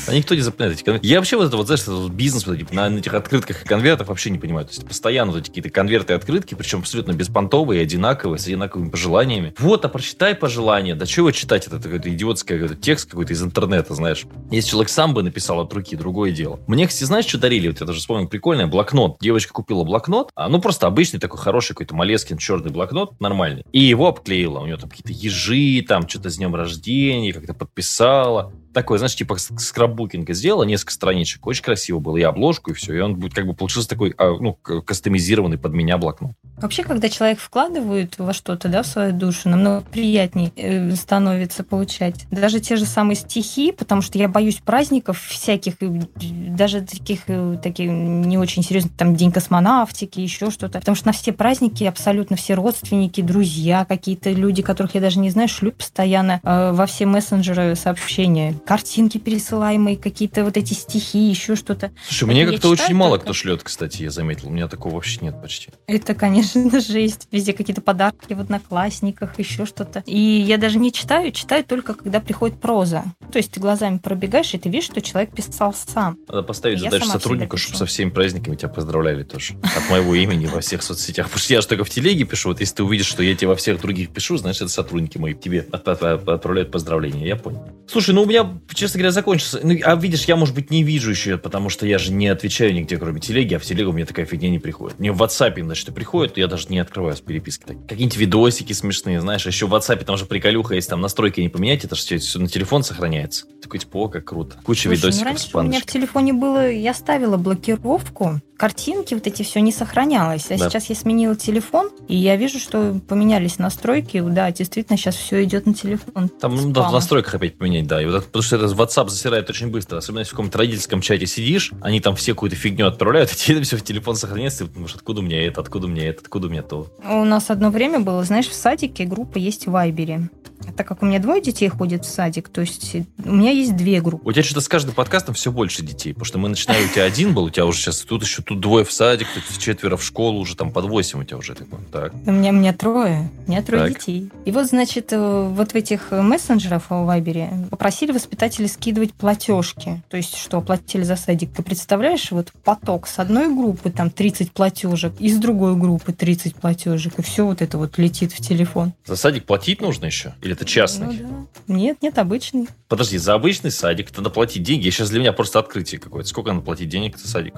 а 0.06 0.14
никто 0.14 0.34
не 0.34 0.40
запоминает 0.40 0.78
эти 0.78 0.84
конверты. 0.84 1.06
Я 1.06 1.18
вообще 1.18 1.36
вот 1.36 1.48
это 1.48 1.56
вот, 1.56 1.66
знаешь, 1.66 1.82
этот 1.82 2.10
бизнес 2.10 2.46
вот, 2.46 2.56
типа, 2.56 2.74
на 2.74 2.88
этих 2.88 3.12
открытках 3.12 3.62
и 3.62 3.66
конвертах 3.66 4.08
вообще 4.08 4.30
не 4.30 4.38
понимаю. 4.38 4.66
То 4.66 4.72
есть 4.72 4.86
постоянно 4.86 5.32
вот 5.32 5.42
эти 5.42 5.48
какие-то 5.48 5.70
конверты 5.70 6.14
и 6.14 6.16
открытки, 6.16 6.54
причем 6.54 6.80
абсолютно 6.80 7.12
беспонтовые, 7.12 7.82
одинаковые, 7.82 8.38
с 8.38 8.46
одинаковыми 8.46 8.88
пожеланиями. 8.88 9.54
Вот, 9.58 9.84
а 9.84 9.88
прочитай 9.88 10.34
пожелания. 10.34 10.94
Да 10.94 11.04
чего 11.04 11.30
читать 11.30 11.66
это? 11.66 11.76
Это 11.76 11.84
какой-то 11.84 12.08
идиотский 12.08 12.76
текст 12.76 12.97
какой-то 13.06 13.32
из 13.32 13.42
интернета, 13.42 13.94
знаешь. 13.94 14.26
Если 14.50 14.70
человек 14.70 14.88
сам 14.88 15.14
бы 15.14 15.22
написал 15.22 15.60
от 15.60 15.72
руки, 15.72 15.96
другое 15.96 16.32
дело. 16.32 16.60
Мне, 16.66 16.86
кстати, 16.86 17.04
знаешь, 17.04 17.26
что 17.26 17.38
дарили? 17.38 17.68
Вот 17.68 17.80
я 17.80 17.86
даже 17.86 18.00
вспомнил, 18.00 18.28
прикольный 18.28 18.66
блокнот. 18.66 19.18
Девочка 19.20 19.52
купила 19.52 19.84
блокнот, 19.84 20.30
а, 20.34 20.48
ну, 20.48 20.60
просто 20.60 20.86
обычный 20.86 21.20
такой 21.20 21.38
хороший 21.38 21.70
какой-то 21.70 21.94
Малескин 21.94 22.38
черный 22.38 22.70
блокнот, 22.70 23.18
нормальный. 23.20 23.64
И 23.72 23.80
его 23.80 24.08
обклеила. 24.08 24.60
У 24.60 24.66
нее 24.66 24.76
там 24.76 24.88
какие-то 24.88 25.12
ежи, 25.12 25.84
там 25.86 26.08
что-то 26.08 26.30
с 26.30 26.36
днем 26.36 26.54
рождения, 26.54 27.32
как-то 27.32 27.54
подписала 27.54 28.52
такой, 28.78 28.98
знаешь, 28.98 29.16
типа 29.16 29.36
скраббукинга 29.38 30.34
сделала, 30.34 30.62
несколько 30.62 30.92
страничек, 30.92 31.44
очень 31.48 31.64
красиво 31.64 31.98
было, 31.98 32.16
и 32.16 32.22
обложку, 32.22 32.70
и 32.70 32.74
все, 32.74 32.94
и 32.94 33.00
он 33.00 33.16
будет 33.16 33.34
как 33.34 33.44
бы 33.44 33.52
получился 33.52 33.88
такой, 33.88 34.14
а, 34.16 34.36
ну, 34.38 34.54
кастомизированный 34.54 35.58
под 35.58 35.72
меня 35.72 35.98
блокнот. 35.98 36.32
Вообще, 36.60 36.84
когда 36.84 37.08
человек 37.08 37.40
вкладывает 37.40 38.18
во 38.18 38.32
что-то, 38.32 38.68
да, 38.68 38.82
в 38.82 38.86
свою 38.86 39.12
душу, 39.12 39.48
намного 39.48 39.80
приятнее 39.82 40.52
э, 40.56 40.94
становится 40.94 41.64
получать. 41.64 42.26
Даже 42.30 42.60
те 42.60 42.76
же 42.76 42.84
самые 42.84 43.16
стихи, 43.16 43.72
потому 43.72 44.00
что 44.00 44.18
я 44.18 44.28
боюсь 44.28 44.60
праздников 44.64 45.20
всяких, 45.20 45.74
даже 45.80 46.82
таких, 46.82 47.22
э, 47.26 47.58
таких 47.62 47.90
не 47.90 48.38
очень 48.38 48.62
серьезных, 48.62 48.92
там, 48.96 49.16
День 49.16 49.32
космонавтики, 49.32 50.20
еще 50.20 50.50
что-то. 50.50 50.78
Потому 50.78 50.94
что 50.94 51.08
на 51.08 51.12
все 51.12 51.32
праздники 51.32 51.84
абсолютно 51.84 52.36
все 52.36 52.54
родственники, 52.54 53.20
друзья, 53.20 53.84
какие-то 53.84 54.30
люди, 54.30 54.62
которых 54.62 54.94
я 54.94 55.00
даже 55.00 55.18
не 55.18 55.30
знаю, 55.30 55.48
шлют 55.48 55.76
постоянно 55.76 56.40
э, 56.42 56.72
во 56.72 56.86
все 56.86 57.06
мессенджеры 57.06 57.74
сообщения 57.74 58.54
картинки 58.68 59.16
пересылаемые, 59.16 59.96
какие-то 59.96 60.44
вот 60.44 60.58
эти 60.58 60.74
стихи, 60.74 61.30
еще 61.30 61.56
что-то. 61.56 61.90
Слушай, 62.06 62.24
мне 62.24 62.46
как-то 62.46 62.68
очень 62.68 62.94
мало 62.94 63.16
кто 63.16 63.32
шлет, 63.32 63.62
кстати, 63.62 64.02
я 64.02 64.10
заметил. 64.10 64.48
У 64.48 64.50
меня 64.50 64.68
такого 64.68 64.96
вообще 64.96 65.20
нет 65.22 65.40
почти. 65.40 65.70
Это, 65.86 66.14
конечно, 66.14 66.78
жесть. 66.80 67.28
Везде 67.32 67.54
какие-то 67.54 67.80
подарки 67.80 68.34
в 68.34 68.40
одноклассниках, 68.40 69.38
еще 69.38 69.64
что-то. 69.64 70.02
И 70.04 70.18
я 70.18 70.58
даже 70.58 70.78
не 70.78 70.92
читаю, 70.92 71.32
читаю 71.32 71.64
только, 71.64 71.94
когда 71.94 72.20
приходит 72.20 72.60
проза. 72.60 73.04
То 73.32 73.38
есть 73.38 73.52
ты 73.52 73.58
глазами 73.58 73.96
пробегаешь, 73.96 74.52
и 74.52 74.58
ты 74.58 74.68
видишь, 74.68 74.84
что 74.84 75.00
человек 75.00 75.34
писал 75.34 75.72
сам. 75.72 76.18
Надо 76.28 76.42
поставить 76.42 76.80
задачу 76.80 77.06
сотруднику, 77.06 77.56
чтобы 77.56 77.78
со 77.78 77.86
всеми 77.86 78.10
праздниками 78.10 78.54
тебя 78.54 78.68
поздравляли 78.68 79.22
тоже. 79.22 79.54
От 79.62 79.88
моего 79.88 80.14
имени 80.14 80.44
во 80.44 80.60
всех 80.60 80.82
соцсетях. 80.82 81.28
Потому 81.28 81.40
что 81.40 81.54
я 81.54 81.62
же 81.62 81.68
только 81.68 81.84
в 81.84 81.90
телеге 81.90 82.24
пишу. 82.24 82.50
Вот 82.50 82.60
если 82.60 82.74
ты 82.74 82.82
увидишь, 82.82 83.06
что 83.06 83.22
я 83.22 83.34
тебе 83.34 83.48
во 83.48 83.56
всех 83.56 83.80
других 83.80 84.10
пишу, 84.10 84.36
значит, 84.36 84.60
это 84.60 84.70
сотрудники 84.70 85.16
мои 85.16 85.32
тебе 85.32 85.66
отправляют 85.72 86.70
поздравления. 86.70 87.26
Я 87.26 87.36
понял. 87.36 87.66
Слушай, 87.86 88.14
ну 88.14 88.24
у 88.24 88.26
меня 88.26 88.44
честно 88.72 88.98
говоря, 88.98 89.12
закончился. 89.12 89.60
Ну, 89.62 89.76
а 89.82 89.96
видишь, 89.96 90.24
я, 90.24 90.36
может 90.36 90.54
быть, 90.54 90.70
не 90.70 90.82
вижу 90.82 91.10
еще, 91.10 91.38
потому 91.38 91.68
что 91.68 91.86
я 91.86 91.98
же 91.98 92.12
не 92.12 92.28
отвечаю 92.28 92.74
нигде, 92.74 92.96
кроме 92.96 93.20
телеги, 93.20 93.54
а 93.54 93.58
в 93.58 93.64
телегу 93.64 93.92
мне 93.92 94.04
такая 94.04 94.26
фигня 94.26 94.50
не 94.50 94.58
приходит. 94.58 94.98
Мне 94.98 95.12
в 95.12 95.22
WhatsApp, 95.22 95.62
значит, 95.62 95.94
приходит, 95.94 96.36
я 96.36 96.46
даже 96.46 96.68
не 96.68 96.78
открываю 96.78 97.16
с 97.16 97.20
переписки. 97.20 97.64
Какие-нибудь 97.88 98.16
видосики 98.16 98.72
смешные, 98.72 99.20
знаешь, 99.20 99.46
еще 99.46 99.66
в 99.66 99.74
WhatsApp 99.74 100.04
там 100.04 100.16
же 100.16 100.26
приколюха, 100.26 100.74
если 100.74 100.90
там 100.90 101.00
настройки 101.00 101.40
не 101.40 101.48
поменять, 101.48 101.84
это 101.84 101.94
же 101.94 102.02
все, 102.02 102.18
все 102.18 102.38
на 102.38 102.48
телефон 102.48 102.82
сохраняется. 102.82 103.46
Такой, 103.62 103.80
типа, 103.80 103.96
о, 103.96 104.08
как 104.08 104.24
круто. 104.24 104.56
Куча 104.64 104.82
Слушай, 104.82 104.86
ну, 104.88 104.94
видосиков 104.94 105.20
ну, 105.20 105.30
раньше 105.30 105.56
у 105.56 105.62
меня 105.62 105.80
в 105.80 105.86
телефоне 105.86 106.32
было, 106.32 106.70
я 106.70 106.94
ставила 106.94 107.36
блокировку, 107.36 108.40
картинки, 108.58 109.14
вот 109.14 109.26
эти 109.26 109.42
все 109.42 109.60
не 109.60 109.72
сохранялось. 109.72 110.50
А 110.50 110.58
да. 110.58 110.68
сейчас 110.68 110.90
я 110.90 110.96
сменила 110.96 111.36
телефон, 111.36 111.90
и 112.08 112.16
я 112.16 112.36
вижу, 112.36 112.58
что 112.58 113.00
поменялись 113.08 113.58
настройки. 113.58 114.20
Да, 114.20 114.50
действительно, 114.50 114.98
сейчас 114.98 115.14
все 115.14 115.44
идет 115.44 115.64
на 115.64 115.72
телефон. 115.72 116.28
Там 116.28 116.56
ну, 116.56 116.70
да, 116.70 116.88
в 116.90 116.92
настройках 116.92 117.36
опять 117.36 117.56
поменять, 117.56 117.86
да. 117.86 118.02
И 118.02 118.06
вот 118.06 118.16
это, 118.16 118.26
потому 118.26 118.42
что 118.42 118.56
это 118.56 118.66
WhatsApp 118.66 119.08
засирает 119.08 119.48
очень 119.48 119.70
быстро. 119.70 119.98
Особенно 119.98 120.20
если 120.20 120.30
в 120.30 120.32
каком-то 120.32 120.58
родительском 120.58 121.00
чате 121.00 121.26
сидишь, 121.26 121.72
они 121.80 122.00
там 122.00 122.16
все 122.16 122.32
какую-то 122.32 122.56
фигню 122.56 122.86
отправляют, 122.86 123.32
и 123.32 123.36
тебе 123.36 123.62
все 123.62 123.76
в 123.76 123.82
телефон 123.82 124.16
сохраняется, 124.16 124.64
и 124.64 124.66
ты 124.66 124.74
думаешь, 124.74 124.94
откуда 124.94 125.20
у 125.20 125.22
меня 125.22 125.46
это, 125.46 125.60
откуда 125.60 125.86
у 125.86 125.90
меня 125.90 126.08
это, 126.08 126.20
откуда 126.22 126.48
у 126.48 126.50
меня 126.50 126.62
то. 126.62 126.88
У 127.08 127.24
нас 127.24 127.50
одно 127.50 127.70
время 127.70 128.00
было, 128.00 128.24
знаешь, 128.24 128.48
в 128.48 128.54
садике 128.54 129.04
группа 129.04 129.38
есть 129.38 129.66
в 129.66 129.70
Вайбере 129.70 130.28
так 130.76 130.86
как 130.86 131.02
у 131.02 131.06
меня 131.06 131.18
двое 131.18 131.42
детей 131.42 131.68
ходят 131.68 132.04
в 132.04 132.08
садик, 132.08 132.48
то 132.48 132.60
есть 132.60 132.96
у 133.24 133.32
меня 133.32 133.50
есть 133.50 133.76
две 133.76 134.00
группы. 134.00 134.28
У 134.28 134.32
тебя 134.32 134.42
что-то 134.42 134.60
с 134.60 134.68
каждым 134.68 134.94
подкастом 134.94 135.34
все 135.34 135.50
больше 135.52 135.82
детей, 135.82 136.12
потому 136.12 136.24
что 136.24 136.38
мы 136.38 136.48
начинали, 136.48 136.84
у 136.84 136.88
тебя 136.88 137.04
один 137.04 137.34
был, 137.34 137.44
у 137.44 137.50
тебя 137.50 137.66
уже 137.66 137.80
сейчас 137.80 138.00
тут 138.00 138.22
еще 138.22 138.42
тут 138.42 138.60
двое 138.60 138.84
в 138.84 138.92
садик, 138.92 139.26
тут 139.34 139.58
четверо 139.58 139.96
в 139.96 140.04
школу, 140.04 140.40
уже 140.40 140.56
там 140.56 140.70
под 140.70 140.86
восемь 140.86 141.20
у 141.20 141.24
тебя 141.24 141.38
уже. 141.38 141.54
Так. 141.92 142.12
У 142.26 142.30
меня, 142.30 142.50
у 142.50 142.54
меня 142.54 142.72
трое, 142.72 143.30
у 143.46 143.50
меня 143.50 143.62
трое 143.62 143.88
так. 143.88 143.98
детей. 143.98 144.30
И 144.44 144.52
вот, 144.52 144.66
значит, 144.66 145.12
э, 145.12 145.48
вот 145.48 145.72
в 145.72 145.74
этих 145.74 146.10
мессенджерах 146.10 146.90
в 146.90 147.04
Вайбере 147.04 147.50
попросили 147.70 148.12
воспитатели 148.12 148.66
скидывать 148.66 149.12
платежки, 149.14 150.02
то 150.08 150.16
есть 150.16 150.36
что, 150.36 150.60
платили 150.60 151.02
за 151.02 151.16
садик. 151.16 151.50
Ты 151.52 151.62
представляешь, 151.62 152.30
вот 152.30 152.52
поток 152.64 153.06
с 153.06 153.18
одной 153.18 153.54
группы 153.54 153.90
там 153.90 154.10
30 154.10 154.52
платежек, 154.52 155.12
и 155.18 155.30
с 155.30 155.38
другой 155.38 155.76
группы 155.76 156.12
30 156.12 156.56
платежек, 156.56 157.18
и 157.18 157.22
все 157.22 157.44
вот 157.44 157.62
это 157.62 157.78
вот 157.78 157.98
летит 157.98 158.32
в 158.32 158.40
телефон. 158.40 158.92
За 159.06 159.16
садик 159.16 159.44
платить 159.44 159.80
нужно 159.80 160.06
еще? 160.06 160.34
Или 160.48 160.56
это 160.56 160.64
частный? 160.64 161.08
Ну, 161.08 161.46
да. 161.66 161.74
Нет, 161.74 161.98
нет, 162.00 162.16
обычный. 162.16 162.68
Подожди, 162.88 163.18
за 163.18 163.34
обычный 163.34 163.70
садик 163.70 164.16
надо 164.16 164.30
платить 164.30 164.62
деньги. 164.62 164.88
Сейчас 164.88 165.10
для 165.10 165.20
меня 165.20 165.34
просто 165.34 165.58
открытие 165.58 166.00
какое-то. 166.00 166.26
Сколько 166.26 166.52
надо 166.52 166.64
платить 166.64 166.88
денег 166.88 167.18
за 167.18 167.28
садик? 167.28 167.52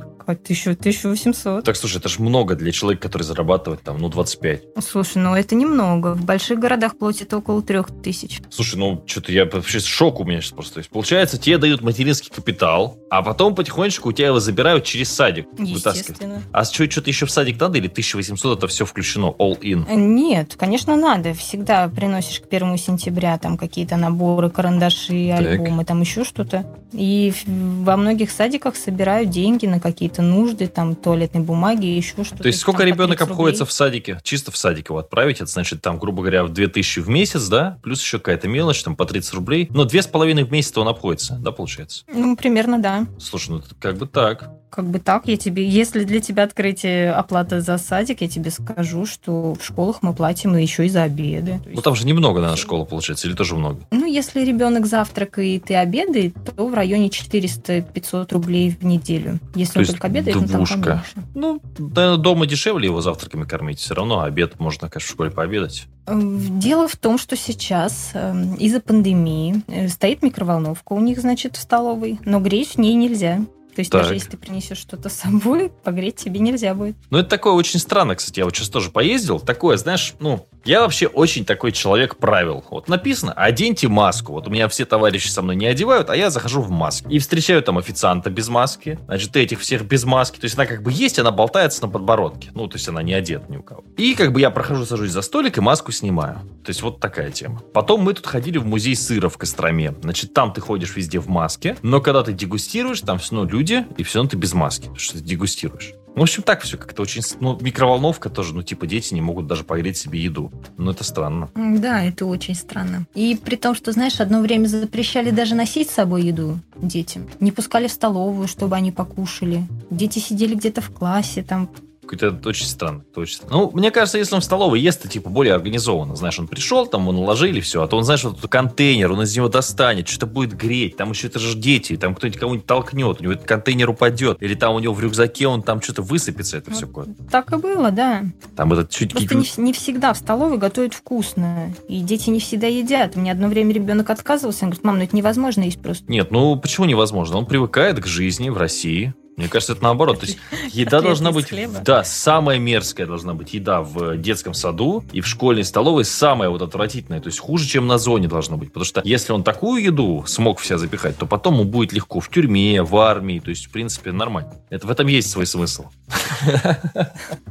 Тысячу, 0.44 0.70
1800. 0.70 1.64
Так, 1.64 1.76
слушай, 1.76 1.98
это 1.98 2.09
же 2.09 2.20
много 2.20 2.57
для 2.57 2.72
человека, 2.72 3.03
который 3.03 3.22
зарабатывает 3.22 3.83
там, 3.83 3.98
ну, 3.98 4.09
25. 4.09 4.62
Слушай, 4.85 5.18
ну 5.18 5.37
это 5.37 5.55
немного. 5.55 6.14
В 6.14 6.24
больших 6.24 6.59
городах 6.59 6.98
платят 6.98 7.33
около 7.33 7.62
3000. 7.62 8.42
Слушай, 8.50 8.74
ну, 8.74 9.05
что-то 9.07 9.31
я 9.31 9.44
вообще 9.44 9.79
шок 9.79 10.18
у 10.18 10.24
меня 10.24 10.40
сейчас 10.40 10.50
просто. 10.50 10.74
То 10.74 10.79
есть, 10.79 10.90
получается, 10.90 11.38
тебе 11.38 11.59
дают 11.59 11.83
материнский 11.83 12.33
капитал, 12.35 12.98
а 13.09 13.22
потом 13.22 13.55
потихонечку 13.55 14.09
у 14.09 14.12
тебя 14.12 14.29
его 14.29 14.40
забирают 14.40 14.83
через 14.83 15.12
садик. 15.12 15.46
Естественно. 15.57 16.42
А 16.50 16.64
что-то 16.64 17.09
еще 17.09 17.26
в 17.26 17.31
садик 17.31 17.61
надо 17.61 17.79
или 17.79 17.87
1800 17.87 18.59
это 18.59 18.66
все 18.66 18.85
включено, 18.85 19.26
all 19.38 19.57
in? 19.61 19.85
Нет, 19.94 20.57
конечно, 20.59 20.96
надо. 20.96 21.35
Всегда 21.35 21.88
приносишь 21.88 22.40
к 22.40 22.48
первому 22.48 22.79
сентября 22.80 23.38
там 23.38 23.56
какие-то 23.56 23.96
наборы, 23.96 24.50
карандаши, 24.50 25.28
так. 25.28 25.40
альбомы, 25.40 25.84
там 25.84 26.00
еще 26.00 26.24
что-то. 26.24 26.66
И 26.92 27.32
во 27.46 27.96
многих 27.96 28.30
садиках 28.30 28.76
собирают 28.76 29.30
деньги 29.30 29.66
на 29.66 29.78
какие-то 29.78 30.22
нужды, 30.22 30.66
там 30.66 30.96
туалетной 30.96 31.42
бумаги, 31.42 31.86
еще 31.86 32.24
что-то. 32.24 32.42
То 32.42 32.48
есть 32.48 32.60
сколько 32.60 32.84
ребенок 32.84 33.20
обходится 33.20 33.64
в 33.64 33.72
садике? 33.72 34.18
Чисто 34.22 34.50
в 34.50 34.56
садик 34.56 34.90
его 34.90 34.98
отправить, 34.98 35.36
это 35.36 35.50
значит 35.50 35.82
там, 35.82 35.98
грубо 35.98 36.22
говоря, 36.22 36.44
2000 36.44 37.00
в 37.00 37.08
месяц, 37.08 37.46
да? 37.48 37.78
Плюс 37.82 38.00
еще 38.00 38.18
какая-то 38.18 38.48
мелочь, 38.48 38.82
там 38.82 38.96
по 38.96 39.04
30 39.04 39.34
рублей. 39.34 39.68
Но 39.70 39.84
две 39.84 40.02
с 40.02 40.06
половиной 40.06 40.44
в 40.44 40.50
месяц 40.50 40.76
он 40.76 40.88
обходится, 40.88 41.38
да, 41.40 41.52
получается? 41.52 42.04
Ну, 42.12 42.36
примерно, 42.36 42.80
да. 42.80 43.06
Слушай, 43.18 43.50
ну 43.50 43.62
как 43.78 43.96
бы 43.96 44.06
так 44.06 44.50
как 44.70 44.87
бы 44.87 45.00
так, 45.00 45.26
я 45.26 45.37
тебе, 45.37 45.68
если 45.68 46.04
для 46.04 46.20
тебя 46.20 46.44
открытие 46.44 47.12
оплата 47.12 47.61
за 47.61 47.76
садик, 47.76 48.20
я 48.20 48.28
тебе 48.28 48.50
скажу, 48.50 49.04
что 49.04 49.54
в 49.54 49.64
школах 49.64 50.02
мы 50.02 50.14
платим 50.14 50.56
еще 50.56 50.87
и 50.87 50.88
за 50.88 51.02
обеды. 51.02 51.61
Ну 51.66 51.83
там 51.83 51.94
же 51.94 52.06
немного, 52.06 52.40
наверное, 52.40 52.56
школа 52.56 52.85
получается, 52.85 53.26
или 53.26 53.35
тоже 53.35 53.56
много? 53.56 53.80
Ну, 53.90 54.06
если 54.06 54.44
ребенок 54.44 54.87
завтракает 54.87 55.70
и 55.70 55.74
обедает, 55.74 56.35
то 56.56 56.66
в 56.66 56.74
районе 56.74 57.09
400-500 57.09 58.33
рублей 58.33 58.76
в 58.80 58.85
неделю. 58.85 59.40
Если 59.54 59.74
то 59.74 59.80
он 59.80 59.87
только 59.87 60.06
обедает, 60.06 60.37
ну 60.40 60.46
там 60.46 60.66
поменьше. 60.66 61.04
Ну, 61.35 61.61
да, 61.78 62.16
дома 62.16 62.46
дешевле 62.46 62.87
его 62.87 63.00
завтраками 63.00 63.44
кормить, 63.44 63.80
все 63.80 63.94
равно 63.94 64.20
обед 64.20 64.61
можно, 64.61 64.88
конечно, 64.88 65.09
в 65.09 65.12
школе 65.12 65.30
пообедать. 65.30 65.87
Дело 66.06 66.88
в 66.88 66.96
том, 66.96 67.18
что 67.18 67.37
сейчас 67.37 68.11
эм, 68.14 68.54
из-за 68.54 68.80
пандемии 68.80 69.62
э, 69.68 69.88
стоит 69.88 70.22
микроволновка 70.22 70.92
у 70.92 71.00
них, 71.00 71.20
значит, 71.20 71.56
в 71.56 71.61
столовой, 71.61 72.18
но 72.24 72.40
греть 72.40 72.74
в 72.74 72.78
ней 72.78 72.94
нельзя. 72.94 73.40
То 73.74 73.80
есть 73.80 73.90
так. 73.90 74.02
даже 74.02 74.14
если 74.14 74.30
ты 74.30 74.37
принесешь 74.37 74.78
что-то 74.78 75.09
с 75.09 75.14
собой, 75.14 75.70
погреть 75.85 76.16
тебе 76.16 76.40
нельзя 76.40 76.74
будет. 76.74 76.96
Ну, 77.11 77.18
это 77.18 77.28
такое 77.28 77.52
очень 77.52 77.78
странно, 77.78 78.16
кстати. 78.16 78.40
Я 78.40 78.44
вот 78.44 78.56
сейчас 78.56 78.68
тоже 78.68 78.90
поездил. 78.90 79.40
Такое, 79.40 79.76
знаешь, 79.76 80.14
ну, 80.20 80.46
я 80.64 80.83
вообще 80.83 81.07
очень 81.07 81.44
такой 81.44 81.73
человек 81.73 82.16
правил. 82.16 82.64
Вот 82.70 82.88
написано, 82.88 83.33
оденьте 83.33 83.88
маску. 83.88 84.33
Вот 84.33 84.46
у 84.46 84.51
меня 84.51 84.68
все 84.68 84.85
товарищи 84.85 85.29
со 85.29 85.42
мной 85.42 85.57
не 85.57 85.66
одевают, 85.66 86.11
а 86.11 86.16
я 86.16 86.31
захожу 86.31 86.61
в 86.61 86.70
маске. 86.70 87.09
И 87.09 87.18
встречаю 87.18 87.62
там 87.62 87.79
официанта 87.79 88.31
без 88.31 88.49
маски. 88.49 88.99
Значит, 89.07 89.37
этих 89.37 89.61
всех 89.61 89.85
без 89.85 90.05
маски. 90.05 90.38
То 90.38 90.44
есть 90.44 90.57
она 90.57 90.66
как 90.66 90.83
бы 90.83 90.92
есть, 90.92 91.18
она 91.18 91.31
болтается 91.31 91.83
на 91.83 91.88
подбородке. 91.88 92.51
Ну, 92.55 92.66
то 92.68 92.77
есть 92.77 92.88
она 92.88 93.03
не 93.03 93.14
одета 93.14 93.44
ни 93.49 93.57
у 93.57 93.62
кого. 93.62 93.85
И 93.96 94.14
как 94.14 94.33
бы 94.33 94.40
я 94.40 94.51
прохожу, 94.51 94.85
сажусь 94.85 95.11
за 95.11 95.23
столик 95.23 95.59
и 95.59 95.61
маску 95.61 95.92
снимаю. 95.92 96.40
То 96.64 96.70
есть 96.70 96.83
вот 96.83 97.01
такая 97.01 97.31
тема. 97.31 97.62
Потом 97.73 98.03
мы 98.03 98.12
тут 98.12 98.27
ходили 98.27 98.59
в 98.59 98.66
музей 98.66 98.94
сыра 98.96 99.29
в 99.29 99.38
Костроме. 99.38 99.94
Значит, 100.03 100.35
там 100.35 100.53
ты 100.53 100.61
ходишь 100.61 100.94
везде 100.94 101.18
в 101.18 101.29
маске, 101.29 101.77
но 101.83 102.01
когда 102.01 102.23
ты 102.23 102.33
дегустируешь, 102.33 103.01
там 103.01 103.18
все 103.18 103.35
равно 103.35 103.51
люди, 103.51 103.87
и 103.96 104.03
все 104.03 104.18
равно 104.18 104.31
ты 104.31 104.37
без 104.37 104.53
маски, 104.53 104.83
потому 104.83 104.99
что 104.99 105.18
ты 105.18 105.25
дегустируешь. 105.25 105.94
В 106.14 106.23
общем, 106.23 106.42
так 106.42 106.62
все 106.62 106.77
как-то 106.77 107.03
очень... 107.03 107.23
Ну, 107.38 107.57
микроволновка 107.61 108.31
тоже, 108.31 108.55
ну, 108.55 108.62
типа, 108.62 108.87
дети 108.87 109.14
не 109.14 109.20
могут 109.20 109.46
даже 109.46 109.62
погреть 109.62 109.96
себе 109.96 110.20
еду. 110.20 110.49
Ну, 110.76 110.90
это 110.90 111.04
странно. 111.04 111.50
Да, 111.54 112.02
это 112.02 112.26
очень 112.26 112.54
странно. 112.54 113.06
И 113.14 113.38
при 113.42 113.56
том, 113.56 113.74
что, 113.74 113.92
знаешь, 113.92 114.20
одно 114.20 114.40
время 114.40 114.66
запрещали 114.66 115.30
даже 115.30 115.54
носить 115.54 115.90
с 115.90 115.94
собой 115.94 116.24
еду 116.24 116.58
детям. 116.76 117.28
Не 117.40 117.52
пускали 117.52 117.86
в 117.86 117.92
столовую, 117.92 118.48
чтобы 118.48 118.76
они 118.76 118.90
покушали. 118.92 119.66
Дети 119.90 120.18
сидели 120.18 120.54
где-то 120.54 120.80
в 120.80 120.90
классе, 120.90 121.42
там 121.42 121.68
какой-то 122.02 122.48
очень 122.48 122.66
странно. 122.66 123.02
Точно. 123.14 123.46
Ну, 123.50 123.70
мне 123.72 123.90
кажется, 123.90 124.18
если 124.18 124.34
он 124.34 124.40
в 124.40 124.44
столовой 124.44 124.80
ест, 124.80 125.02
то 125.02 125.08
типа 125.08 125.30
более 125.30 125.54
организованно. 125.54 126.16
Знаешь, 126.16 126.38
он 126.38 126.48
пришел, 126.48 126.86
там 126.86 127.02
его 127.02 127.12
наложили, 127.12 127.60
все, 127.60 127.82
а 127.82 127.88
то 127.88 127.96
он, 127.96 128.04
знаешь, 128.04 128.24
вот 128.24 128.38
этот 128.38 128.50
контейнер, 128.50 129.12
он 129.12 129.22
из 129.22 129.36
него 129.36 129.48
достанет, 129.48 130.08
что-то 130.08 130.26
будет 130.26 130.56
греть, 130.56 130.96
там 130.96 131.10
еще 131.10 131.28
это 131.28 131.38
же 131.38 131.56
дети, 131.56 131.96
там 131.96 132.14
кто-нибудь 132.14 132.40
кого-нибудь 132.40 132.66
толкнет, 132.66 133.20
у 133.20 133.22
него 133.22 133.32
этот 133.34 133.46
контейнер 133.46 133.90
упадет, 133.90 134.42
или 134.42 134.54
там 134.54 134.74
у 134.74 134.78
него 134.78 134.94
в 134.94 135.00
рюкзаке 135.00 135.46
он 135.46 135.62
там 135.62 135.80
что-то 135.80 136.02
высыпется, 136.02 136.58
это 136.58 136.70
вот 136.70 136.76
все. 136.76 136.88
Так 137.30 137.52
и 137.52 137.56
было, 137.56 137.90
да. 137.90 138.24
Там 138.56 138.72
этот 138.72 138.90
чуть 138.90 139.12
Просто 139.12 139.60
не, 139.60 139.66
не 139.66 139.72
всегда 139.72 140.12
в 140.12 140.16
столовой 140.16 140.58
готовят 140.58 140.94
вкусно, 140.94 141.74
и 141.88 142.00
дети 142.00 142.30
не 142.30 142.40
всегда 142.40 142.66
едят. 142.66 143.16
У 143.16 143.20
меня 143.20 143.32
одно 143.32 143.48
время 143.48 143.72
ребенок 143.72 144.10
отказывался, 144.10 144.64
он 144.64 144.70
говорит, 144.70 144.84
мам, 144.84 144.98
ну 144.98 145.04
это 145.04 145.16
невозможно 145.16 145.62
есть 145.62 145.80
просто. 145.80 146.10
Нет, 146.10 146.30
ну 146.30 146.56
почему 146.56 146.86
невозможно? 146.86 147.38
Он 147.38 147.46
привыкает 147.46 148.00
к 148.00 148.06
жизни 148.06 148.48
в 148.48 148.56
России, 148.56 149.14
мне 149.36 149.48
кажется, 149.48 149.72
это 149.72 149.82
наоборот. 149.82 150.20
То 150.20 150.26
есть 150.26 150.38
еда 150.72 151.00
должна 151.00 151.32
быть... 151.32 151.46
Да, 151.84 152.04
самая 152.04 152.58
мерзкая 152.58 153.06
должна 153.06 153.34
быть 153.34 153.54
еда 153.54 153.80
в 153.82 154.16
детском 154.16 154.54
саду 154.54 155.04
и 155.12 155.20
в 155.20 155.26
школьной 155.26 155.64
столовой 155.64 156.04
самая 156.04 156.50
вот 156.50 156.62
отвратительная. 156.62 157.20
То 157.20 157.28
есть 157.28 157.38
хуже, 157.38 157.66
чем 157.66 157.86
на 157.86 157.98
зоне 157.98 158.28
должно 158.28 158.56
быть. 158.56 158.68
Потому 158.68 158.84
что 158.84 159.00
если 159.04 159.32
он 159.32 159.42
такую 159.42 159.82
еду 159.82 160.24
смог 160.26 160.60
в 160.60 160.66
себя 160.66 160.78
запихать, 160.78 161.16
то 161.16 161.26
потом 161.26 161.54
ему 161.54 161.64
будет 161.64 161.92
легко 161.92 162.20
в 162.20 162.28
тюрьме, 162.28 162.82
в 162.82 162.96
армии. 162.96 163.40
То 163.40 163.50
есть, 163.50 163.66
в 163.66 163.70
принципе, 163.70 164.12
нормально. 164.12 164.54
Это 164.68 164.86
в 164.86 164.90
этом 164.90 165.06
есть 165.06 165.30
свой 165.30 165.46
смысл. 165.46 165.86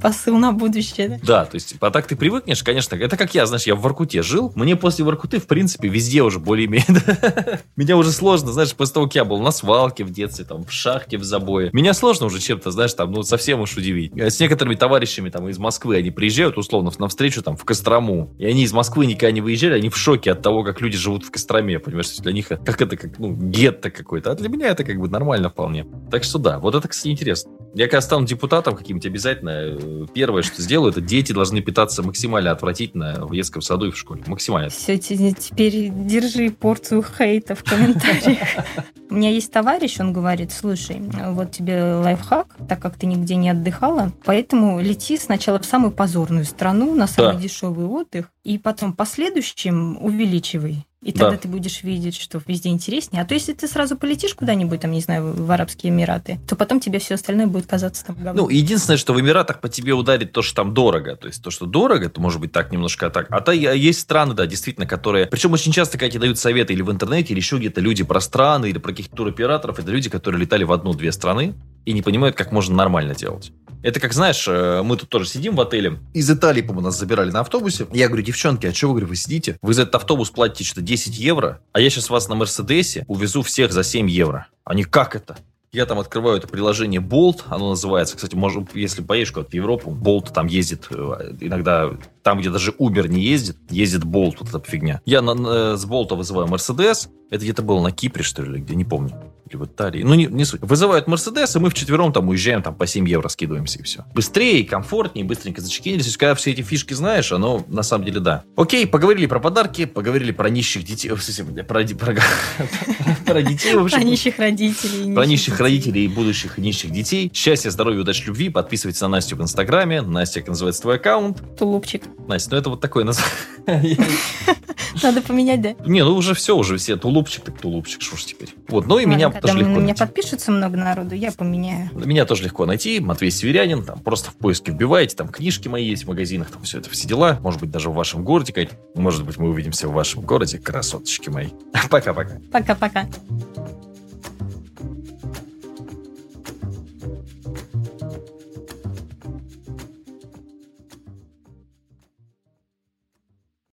Посыл 0.01 0.37
на 0.37 0.51
будущее, 0.51 1.19
да? 1.23 1.45
то 1.45 1.55
есть, 1.55 1.75
а 1.79 1.91
так 1.91 2.07
ты 2.07 2.15
привыкнешь, 2.15 2.63
конечно. 2.63 2.95
Это 2.95 3.17
как 3.17 3.33
я, 3.33 3.45
знаешь, 3.45 3.63
я 3.63 3.75
в 3.75 3.81
Воркуте 3.81 4.21
жил. 4.21 4.51
Мне 4.55 4.75
после 4.75 5.05
Воркуты, 5.05 5.39
в 5.39 5.47
принципе, 5.47 5.87
везде 5.87 6.21
уже 6.21 6.39
более-менее... 6.39 7.59
Меня 7.75 7.97
уже 7.97 8.11
сложно, 8.11 8.51
знаешь, 8.51 8.73
после 8.73 8.93
того, 8.93 9.05
как 9.07 9.15
я 9.15 9.25
был 9.25 9.39
на 9.39 9.51
свалке 9.51 10.03
в 10.03 10.11
детстве, 10.11 10.45
там, 10.45 10.65
в 10.65 10.71
шахте, 10.71 11.17
в 11.17 11.23
забое. 11.23 11.68
Меня 11.71 11.93
сложно 11.93 12.27
уже 12.27 12.39
чем-то, 12.39 12.71
знаешь, 12.71 12.93
там, 12.93 13.11
ну, 13.11 13.23
совсем 13.23 13.61
уж 13.61 13.75
удивить. 13.77 14.11
С 14.19 14.39
некоторыми 14.39 14.75
товарищами 14.75 15.29
там 15.29 15.47
из 15.49 15.57
Москвы, 15.57 15.97
они 15.97 16.11
приезжают, 16.11 16.57
условно, 16.57 16.91
на 16.97 17.07
встречу 17.07 17.41
там 17.41 17.55
в 17.55 17.65
Кострому. 17.65 18.33
И 18.37 18.45
они 18.45 18.63
из 18.63 18.73
Москвы 18.73 19.05
никогда 19.05 19.31
не 19.31 19.41
выезжали, 19.41 19.73
они 19.73 19.89
в 19.89 19.97
шоке 19.97 20.31
от 20.31 20.41
того, 20.41 20.63
как 20.63 20.81
люди 20.81 20.97
живут 20.97 21.23
в 21.23 21.31
Костроме, 21.31 21.79
понимаешь? 21.79 22.15
Для 22.17 22.31
них 22.31 22.47
как 22.47 22.81
это, 22.81 22.97
как, 22.97 23.19
ну, 23.19 23.33
гетто 23.33 23.91
какой-то. 23.91 24.31
А 24.31 24.35
для 24.35 24.49
меня 24.49 24.67
это 24.67 24.83
как 24.83 24.99
бы 24.99 25.07
нормально 25.07 25.49
вполне. 25.49 25.85
Так 26.11 26.23
что 26.23 26.39
да, 26.39 26.59
вот 26.59 26.75
это, 26.75 26.87
кстати, 26.87 27.09
интересно. 27.09 27.51
Я 27.73 27.87
когда 27.87 28.01
стану 28.01 28.25
депутатом 28.25 28.75
каким-нибудь 28.75 29.05
обязательно, 29.05 29.49
э, 29.49 30.05
первое, 30.13 30.41
что 30.41 30.61
сделаю, 30.61 30.91
это 30.91 31.01
дети 31.01 31.31
должны 31.31 31.61
питаться 31.61 32.03
максимально 32.03 32.51
отвратительно 32.51 33.25
в 33.25 33.33
детском 33.33 33.61
саду 33.61 33.87
и 33.87 33.91
в 33.91 33.97
школе. 33.97 34.23
Максимально. 34.27 34.69
Все, 34.69 34.97
теперь 34.97 35.89
держи 35.89 36.51
порцию 36.51 37.03
хейта 37.03 37.55
в 37.55 37.63
комментариях. 37.63 38.65
У 39.09 39.15
меня 39.15 39.31
есть 39.31 39.51
товарищ, 39.51 39.99
он 39.99 40.13
говорит, 40.13 40.51
слушай, 40.51 41.01
вот 41.29 41.51
тебе 41.51 41.95
лайфхак, 41.95 42.55
так 42.67 42.79
как 42.79 42.95
ты 42.95 43.07
нигде 43.07 43.35
не 43.35 43.49
отдыхала, 43.49 44.11
поэтому 44.23 44.79
лети 44.79 45.17
сначала 45.17 45.59
в 45.59 45.65
самую 45.65 45.91
позорную 45.91 46.45
страну, 46.45 46.93
на 46.93 47.07
самый 47.07 47.33
да. 47.33 47.41
дешевый 47.41 47.87
отдых, 47.87 48.31
и 48.43 48.59
потом 48.59 48.93
последующим 48.93 49.97
увеличивай 50.03 50.85
И 51.01 51.13
тогда 51.13 51.31
да. 51.31 51.37
ты 51.37 51.47
будешь 51.47 51.81
видеть, 51.83 52.19
что 52.19 52.41
везде 52.45 52.67
интереснее. 52.69 53.21
А 53.21 53.25
то 53.25 53.33
если 53.33 53.53
ты 53.53 53.69
сразу 53.69 53.95
полетишь 53.95 54.33
куда-нибудь, 54.33 54.81
там, 54.81 54.91
не 54.91 54.99
знаю, 54.99 55.31
в 55.33 55.49
Арабские 55.49 55.93
Эмираты, 55.93 56.41
то 56.45 56.57
потом 56.57 56.81
тебе 56.81 56.99
все 56.99 57.15
остальное 57.15 57.47
будет 57.47 57.67
казаться 57.67 58.05
там 58.05 58.17
говном. 58.17 58.35
Ну, 58.35 58.49
единственное, 58.49 58.97
что 58.97 59.13
в 59.13 59.21
Эмиратах 59.21 59.61
по 59.61 59.69
тебе 59.69 59.93
ударит 59.93 60.33
то, 60.33 60.41
что 60.41 60.55
там 60.57 60.73
дорого. 60.73 61.15
То 61.15 61.27
есть 61.27 61.41
то, 61.41 61.51
что 61.51 61.65
дорого, 61.65 62.09
то 62.09 62.19
может 62.19 62.41
быть 62.41 62.51
так 62.51 62.73
немножко 62.73 63.09
так. 63.09 63.27
А 63.29 63.39
то 63.39 63.53
есть 63.53 63.99
страны, 63.99 64.33
да, 64.33 64.45
действительно, 64.45 64.85
которые... 64.85 65.27
Причем 65.27 65.53
очень 65.53 65.71
часто, 65.71 65.97
когда 65.97 66.11
тебе 66.11 66.21
дают 66.21 66.37
советы 66.37 66.73
или 66.73 66.81
в 66.81 66.91
интернете, 66.91 67.31
или 67.31 67.39
еще 67.39 67.57
где-то 67.57 67.79
люди 67.79 68.03
про 68.03 68.19
страны, 68.19 68.69
или 68.69 68.77
про 68.77 68.91
каких-то 68.91 69.15
туроператоров, 69.15 69.79
это 69.79 69.89
люди, 69.91 70.09
которые 70.09 70.41
летали 70.41 70.65
в 70.65 70.71
одну-две 70.73 71.13
страны 71.13 71.53
и 71.85 71.93
не 71.93 72.01
понимают, 72.01 72.35
как 72.35 72.51
можно 72.51 72.75
нормально 72.75 73.15
делать. 73.15 73.53
Это 73.81 73.99
как, 73.99 74.13
знаешь, 74.13 74.45
э, 74.47 74.81
мы 74.83 74.97
тут 74.97 75.09
тоже 75.09 75.27
сидим 75.27 75.55
в 75.55 75.61
отеле. 75.61 75.99
Из 76.13 76.29
Италии, 76.29 76.61
по-моему, 76.61 76.87
нас 76.87 76.99
забирали 76.99 77.31
на 77.31 77.39
автобусе. 77.39 77.87
Я 77.93 78.07
говорю, 78.07 78.23
девчонки, 78.23 78.65
а 78.65 78.73
вы, 78.87 78.89
говорю, 78.89 79.07
вы 79.07 79.15
сидите? 79.15 79.57
Вы 79.61 79.73
за 79.73 79.83
этот 79.83 79.95
автобус 79.95 80.29
платите 80.31 80.65
что-то 80.65 80.81
10 80.81 81.17
евро, 81.17 81.61
а 81.71 81.79
я 81.79 81.89
сейчас 81.89 82.09
вас 82.09 82.27
на 82.27 82.35
Мерседесе 82.35 83.05
увезу 83.07 83.41
всех 83.41 83.71
за 83.71 83.83
7 83.83 84.09
евро. 84.09 84.47
Они, 84.65 84.83
как 84.83 85.15
это? 85.15 85.37
Я 85.71 85.85
там 85.85 85.99
открываю 85.99 86.37
это 86.37 86.47
приложение 86.47 86.99
Bolt, 86.99 87.43
оно 87.47 87.69
называется, 87.69 88.15
кстати, 88.15 88.33
может, 88.33 88.75
если 88.75 89.03
поедешь 89.03 89.31
куда-то 89.31 89.51
в 89.51 89.53
Европу, 89.53 89.91
Bolt 89.91 90.33
там 90.33 90.47
ездит 90.47 90.87
э, 90.89 91.35
иногда, 91.39 91.91
там, 92.23 92.39
где 92.39 92.49
даже 92.49 92.71
Uber 92.71 93.07
не 93.07 93.21
ездит, 93.21 93.57
ездит 93.69 94.03
Bolt, 94.03 94.37
вот 94.39 94.49
эта 94.49 94.69
фигня. 94.69 95.01
Я 95.05 95.21
на, 95.21 95.33
на, 95.33 95.77
с 95.77 95.85
Болта 95.85 96.15
вызываю 96.15 96.47
Mercedes, 96.47 97.09
это 97.29 97.43
где-то 97.43 97.61
было 97.61 97.81
на 97.81 97.91
Кипре, 97.91 98.23
что 98.23 98.43
ли, 98.43 98.61
где, 98.61 98.75
не 98.75 98.85
помню 98.85 99.13
или 99.49 99.57
в 99.57 99.65
Италии. 99.65 100.03
Ну, 100.03 100.13
не, 100.13 100.25
не 100.25 100.45
суть. 100.45 100.61
Вызывают 100.61 101.07
Мерседес, 101.07 101.55
и 101.55 101.59
мы 101.59 101.69
вчетвером 101.69 102.13
там 102.13 102.29
уезжаем, 102.29 102.61
там 102.61 102.75
по 102.75 102.85
7 102.85 103.07
евро 103.07 103.27
скидываемся, 103.29 103.79
и 103.79 103.83
все. 103.83 104.05
Быстрее, 104.13 104.63
комфортнее, 104.63 105.25
быстренько 105.25 105.61
зачекинились. 105.61 106.15
Когда 106.17 106.35
все 106.35 106.51
эти 106.51 106.61
фишки 106.61 106.93
знаешь, 106.93 107.31
оно 107.31 107.65
на 107.67 107.83
самом 107.83 108.05
деле 108.05 108.19
да. 108.19 108.43
Окей, 108.55 108.87
поговорили 108.87 109.25
про 109.25 109.39
подарки, 109.39 109.85
поговорили 109.85 110.31
про 110.31 110.49
нищих 110.49 110.83
детей. 110.83 111.09
Про, 111.09 111.63
про, 111.63 111.85
про, 111.85 112.15
про 113.25 113.41
детей. 113.41 113.73
Про 113.73 114.03
нищих 114.03 114.39
родителей. 114.39 115.13
Про 115.13 115.25
нищих 115.25 115.59
родителей 115.59 116.05
и 116.05 116.07
будущих 116.07 116.57
нищих 116.57 116.91
детей. 116.91 117.31
Счастья, 117.33 117.69
здоровья, 117.69 118.01
удачи, 118.01 118.25
любви. 118.25 118.49
Подписывайтесь 118.49 119.01
на 119.01 119.07
Настю 119.07 119.35
в 119.35 119.41
Инстаграме. 119.41 120.01
Настя, 120.01 120.41
как 120.41 120.49
называется 120.49 120.81
твой 120.81 120.95
аккаунт? 120.95 121.41
Тулупчик. 121.57 122.03
Настя, 122.27 122.51
ну 122.51 122.57
это 122.57 122.69
вот 122.69 122.81
такое 122.81 123.03
название. 123.03 123.97
Надо 125.03 125.21
поменять, 125.21 125.61
да? 125.61 125.75
Не, 125.85 126.03
ну 126.03 126.15
уже 126.15 126.33
все, 126.33 126.55
уже 126.55 126.77
все. 126.77 126.97
Тулупчик, 126.97 127.43
так 127.43 127.59
тулупчик, 127.59 128.01
что 128.01 128.17
ж 128.17 128.23
теперь. 128.23 128.55
Вот, 128.67 128.87
ну 128.87 128.99
и 128.99 129.05
меня 129.05 129.29
тоже 129.29 129.57
легко 129.57 129.69
на 129.71 129.75
меня 129.75 129.87
найти. 129.87 129.99
подпишется 129.99 130.51
много 130.51 130.77
народу, 130.77 131.15
я 131.15 131.31
поменяю. 131.31 131.89
Меня 131.93 132.25
тоже 132.25 132.43
легко 132.43 132.65
найти. 132.65 132.99
Матвей 132.99 133.31
Северянин. 133.31 133.83
Там 133.83 133.99
просто 133.99 134.31
в 134.31 134.35
поиске 134.35 134.71
вбиваете. 134.71 135.15
Там 135.15 135.29
книжки 135.29 135.67
мои 135.67 135.85
есть 135.85 136.05
в 136.05 136.07
магазинах. 136.07 136.49
Там 136.49 136.63
все 136.63 136.79
это 136.79 136.89
все 136.89 137.07
дела. 137.07 137.39
Может 137.41 137.61
быть, 137.61 137.71
даже 137.71 137.89
в 137.89 137.93
вашем 137.93 138.23
городе. 138.23 138.69
Может 138.95 139.25
быть, 139.25 139.37
мы 139.37 139.49
увидимся 139.49 139.87
в 139.87 139.93
вашем 139.93 140.21
городе. 140.23 140.57
Красоточки 140.57 141.29
мои. 141.29 141.49
Пока-пока. 141.89 142.39
Пока-пока. 142.51 143.07